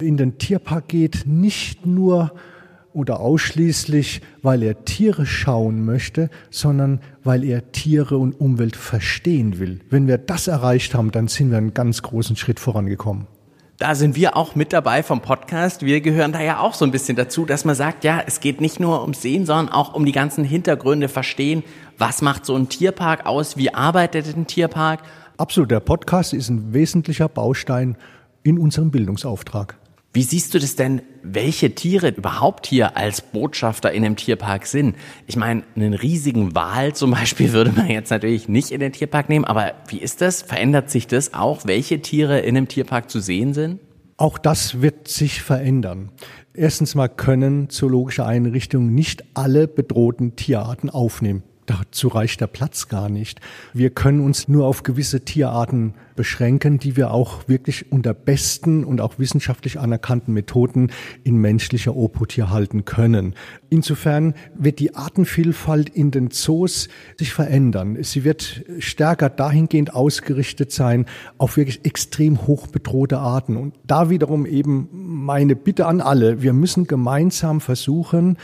in 0.01 0.17
den 0.17 0.37
Tierpark 0.37 0.87
geht, 0.87 1.23
nicht 1.25 1.85
nur 1.85 2.33
oder 2.93 3.19
ausschließlich, 3.19 4.21
weil 4.41 4.63
er 4.63 4.85
Tiere 4.85 5.25
schauen 5.25 5.85
möchte, 5.85 6.29
sondern 6.49 7.01
weil 7.23 7.43
er 7.43 7.71
Tiere 7.71 8.17
und 8.17 8.33
Umwelt 8.39 8.75
verstehen 8.75 9.59
will. 9.59 9.79
Wenn 9.89 10.07
wir 10.07 10.17
das 10.17 10.47
erreicht 10.47 10.95
haben, 10.95 11.11
dann 11.11 11.27
sind 11.27 11.51
wir 11.51 11.57
einen 11.57 11.73
ganz 11.73 12.01
großen 12.01 12.35
Schritt 12.35 12.59
vorangekommen. 12.59 13.27
Da 13.77 13.95
sind 13.95 14.15
wir 14.15 14.37
auch 14.37 14.55
mit 14.55 14.71
dabei 14.71 15.01
vom 15.01 15.21
Podcast. 15.21 15.83
Wir 15.83 15.99
gehören 15.99 16.31
da 16.31 16.41
ja 16.41 16.59
auch 16.59 16.75
so 16.75 16.85
ein 16.85 16.91
bisschen 16.91 17.17
dazu, 17.17 17.45
dass 17.45 17.65
man 17.65 17.75
sagt, 17.75 18.03
ja, 18.03 18.21
es 18.25 18.39
geht 18.39 18.61
nicht 18.61 18.79
nur 18.79 19.01
ums 19.01 19.21
Sehen, 19.21 19.45
sondern 19.45 19.73
auch 19.73 19.93
um 19.93 20.05
die 20.05 20.11
ganzen 20.11 20.43
Hintergründe 20.43 21.09
verstehen. 21.09 21.63
Was 21.97 22.21
macht 22.21 22.45
so 22.45 22.55
ein 22.55 22.69
Tierpark 22.69 23.25
aus? 23.25 23.57
Wie 23.57 23.73
arbeitet 23.73 24.37
ein 24.37 24.47
Tierpark? 24.47 25.01
Absolut. 25.37 25.71
Der 25.71 25.79
Podcast 25.79 26.33
ist 26.33 26.49
ein 26.49 26.73
wesentlicher 26.73 27.27
Baustein 27.27 27.97
in 28.43 28.59
unserem 28.59 28.91
Bildungsauftrag. 28.91 29.75
Wie 30.15 30.21
siehst 30.21 30.53
du 30.53 30.59
das 30.59 30.75
denn, 30.75 31.01
welche 31.23 31.73
Tiere 31.73 32.09
überhaupt 32.09 32.67
hier 32.67 32.95
als 32.95 33.21
Botschafter 33.21 33.91
in 33.91 34.05
einem 34.05 34.15
Tierpark 34.15 34.67
sind? 34.67 34.95
Ich 35.25 35.37
meine, 35.37 35.63
einen 35.75 35.95
riesigen 35.95 36.53
Wal 36.53 36.93
zum 36.93 37.09
Beispiel 37.09 37.51
würde 37.53 37.71
man 37.71 37.89
jetzt 37.89 38.11
natürlich 38.11 38.47
nicht 38.47 38.69
in 38.69 38.79
den 38.79 38.91
Tierpark 38.91 39.27
nehmen, 39.27 39.43
aber 39.43 39.73
wie 39.87 39.97
ist 39.97 40.21
das? 40.21 40.43
Verändert 40.43 40.91
sich 40.91 41.07
das 41.07 41.33
auch, 41.33 41.61
welche 41.65 41.99
Tiere 42.03 42.41
in 42.41 42.55
einem 42.55 42.67
Tierpark 42.67 43.09
zu 43.09 43.19
sehen 43.19 43.55
sind? 43.55 43.79
Auch 44.17 44.37
das 44.37 44.83
wird 44.83 45.07
sich 45.07 45.41
verändern. 45.41 46.11
Erstens 46.53 46.93
mal 46.93 47.09
können 47.09 47.71
zoologische 47.71 48.23
Einrichtungen 48.23 48.93
nicht 48.93 49.23
alle 49.33 49.67
bedrohten 49.67 50.35
Tierarten 50.35 50.91
aufnehmen. 50.91 51.41
Dazu 51.65 52.09
reicht 52.09 52.39
der 52.39 52.47
Platz 52.47 52.87
gar 52.87 53.09
nicht. 53.09 53.39
Wir 53.73 53.89
können 53.89 54.19
uns 54.19 54.47
nur 54.47 54.67
auf 54.67 54.83
gewisse 54.83 55.21
Tierarten 55.21 55.95
beschränken, 56.15 56.79
die 56.79 56.95
wir 56.95 57.11
auch 57.11 57.47
wirklich 57.47 57.91
unter 57.91 58.13
besten 58.13 58.83
und 58.83 59.01
auch 59.01 59.19
wissenschaftlich 59.19 59.79
anerkannten 59.79 60.33
Methoden 60.33 60.91
in 61.23 61.37
menschlicher 61.37 61.95
Obhut 61.95 62.31
hier 62.31 62.49
halten 62.49 62.85
können. 62.85 63.35
Insofern 63.69 64.35
wird 64.55 64.79
die 64.79 64.95
Artenvielfalt 64.95 65.89
in 65.89 66.11
den 66.11 66.29
Zoos 66.29 66.89
sich 67.17 67.33
verändern. 67.33 67.97
Sie 68.03 68.23
wird 68.23 68.63
stärker 68.79 69.29
dahingehend 69.29 69.95
ausgerichtet 69.95 70.71
sein 70.71 71.05
auf 71.37 71.57
wirklich 71.57 71.83
extrem 71.85 72.45
hoch 72.45 72.67
bedrohte 72.67 73.17
Arten. 73.17 73.57
Und 73.57 73.73
da 73.85 74.09
wiederum 74.09 74.45
eben 74.45 74.89
meine 74.91 75.55
Bitte 75.55 75.87
an 75.87 76.01
alle. 76.01 76.41
Wir 76.41 76.53
müssen 76.53 76.85
gemeinsam 76.85 77.61
versuchen, 77.61 78.37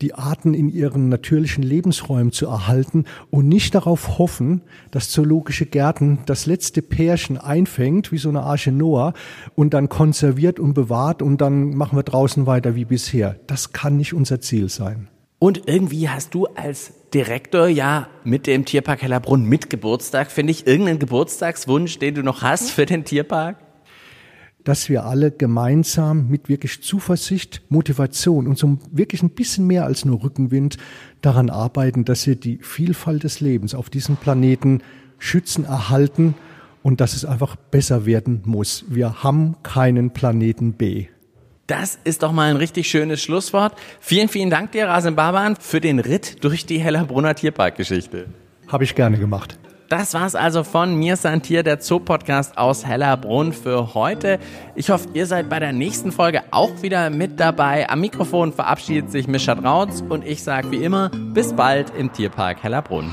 die 0.00 0.14
Arten 0.14 0.52
in 0.52 0.68
ihren 0.68 1.08
natürlichen 1.08 1.62
Lebensräumen 1.62 2.32
zu 2.32 2.46
erhalten 2.46 3.04
und 3.30 3.46
nicht 3.46 3.74
darauf 3.74 4.18
hoffen, 4.18 4.62
dass 4.90 5.10
zoologische 5.10 5.66
Gärten 5.66 6.18
das 6.26 6.46
letzte 6.46 6.82
Pär 6.82 7.11
Pärchen 7.12 7.36
einfängt, 7.36 8.10
wie 8.10 8.16
so 8.16 8.30
eine 8.30 8.40
Arche 8.40 8.72
Noah, 8.72 9.12
und 9.54 9.74
dann 9.74 9.90
konserviert 9.90 10.58
und 10.58 10.72
bewahrt 10.72 11.20
und 11.20 11.42
dann 11.42 11.74
machen 11.74 11.98
wir 11.98 12.02
draußen 12.02 12.46
weiter 12.46 12.74
wie 12.74 12.86
bisher. 12.86 13.36
Das 13.46 13.74
kann 13.74 13.98
nicht 13.98 14.14
unser 14.14 14.40
Ziel 14.40 14.70
sein. 14.70 15.08
Und 15.38 15.64
irgendwie 15.66 16.08
hast 16.08 16.32
du 16.32 16.46
als 16.46 16.94
Direktor 17.12 17.68
ja 17.68 18.08
mit 18.24 18.46
dem 18.46 18.64
Tierpark 18.64 19.02
Hellerbrunn 19.02 19.44
mit 19.44 19.68
Geburtstag, 19.68 20.30
finde 20.30 20.52
ich, 20.52 20.66
irgendeinen 20.66 21.00
Geburtstagswunsch, 21.00 21.98
den 21.98 22.14
du 22.14 22.22
noch 22.22 22.40
hast 22.40 22.70
für 22.70 22.86
den 22.86 23.04
Tierpark? 23.04 23.56
dass 24.64 24.88
wir 24.88 25.04
alle 25.04 25.32
gemeinsam 25.32 26.28
mit 26.28 26.48
wirklich 26.48 26.84
Zuversicht, 26.84 27.62
Motivation 27.68 28.46
und 28.46 28.56
so 28.56 28.78
wirklich 28.92 29.20
ein 29.24 29.30
bisschen 29.30 29.66
mehr 29.66 29.86
als 29.86 30.04
nur 30.04 30.22
Rückenwind 30.22 30.76
daran 31.20 31.50
arbeiten, 31.50 32.04
dass 32.04 32.28
wir 32.28 32.36
die 32.36 32.60
Vielfalt 32.62 33.24
des 33.24 33.40
Lebens 33.40 33.74
auf 33.74 33.90
diesem 33.90 34.14
Planeten 34.14 34.80
schützen, 35.18 35.64
erhalten 35.64 36.36
und 36.82 37.00
dass 37.00 37.14
es 37.14 37.24
einfach 37.24 37.56
besser 37.56 38.06
werden 38.06 38.42
muss. 38.44 38.84
Wir 38.88 39.22
haben 39.22 39.56
keinen 39.62 40.12
Planeten 40.12 40.74
B. 40.74 41.06
Das 41.66 41.98
ist 42.04 42.22
doch 42.22 42.32
mal 42.32 42.50
ein 42.50 42.56
richtig 42.56 42.90
schönes 42.90 43.22
Schlusswort. 43.22 43.74
Vielen, 44.00 44.28
vielen 44.28 44.50
Dank 44.50 44.72
dir, 44.72 44.88
Rasim 44.88 45.14
Baban, 45.14 45.56
für 45.56 45.80
den 45.80 46.00
Ritt 46.00 46.44
durch 46.44 46.66
die 46.66 46.78
Hellerbrunner 46.78 47.34
Tierparkgeschichte. 47.34 48.26
Habe 48.68 48.84
ich 48.84 48.94
gerne 48.94 49.18
gemacht. 49.18 49.58
Das 49.88 50.14
war's 50.14 50.34
also 50.34 50.64
von 50.64 50.94
mir, 50.94 51.16
Santier, 51.16 51.62
der 51.62 51.78
Zoo-Podcast 51.78 52.56
aus 52.56 52.86
Hellerbrunn 52.86 53.52
für 53.52 53.92
heute. 53.92 54.38
Ich 54.74 54.88
hoffe, 54.88 55.10
ihr 55.12 55.26
seid 55.26 55.50
bei 55.50 55.60
der 55.60 55.74
nächsten 55.74 56.12
Folge 56.12 56.42
auch 56.50 56.80
wieder 56.80 57.10
mit 57.10 57.38
dabei. 57.38 57.90
Am 57.90 58.00
Mikrofon 58.00 58.54
verabschiedet 58.54 59.10
sich 59.10 59.28
Mischa 59.28 59.54
Trautz 59.54 60.02
und 60.08 60.26
ich 60.26 60.42
sage 60.42 60.70
wie 60.70 60.82
immer, 60.82 61.10
bis 61.10 61.52
bald 61.52 61.92
im 61.94 62.10
Tierpark 62.10 62.62
Hellerbrunn. 62.62 63.12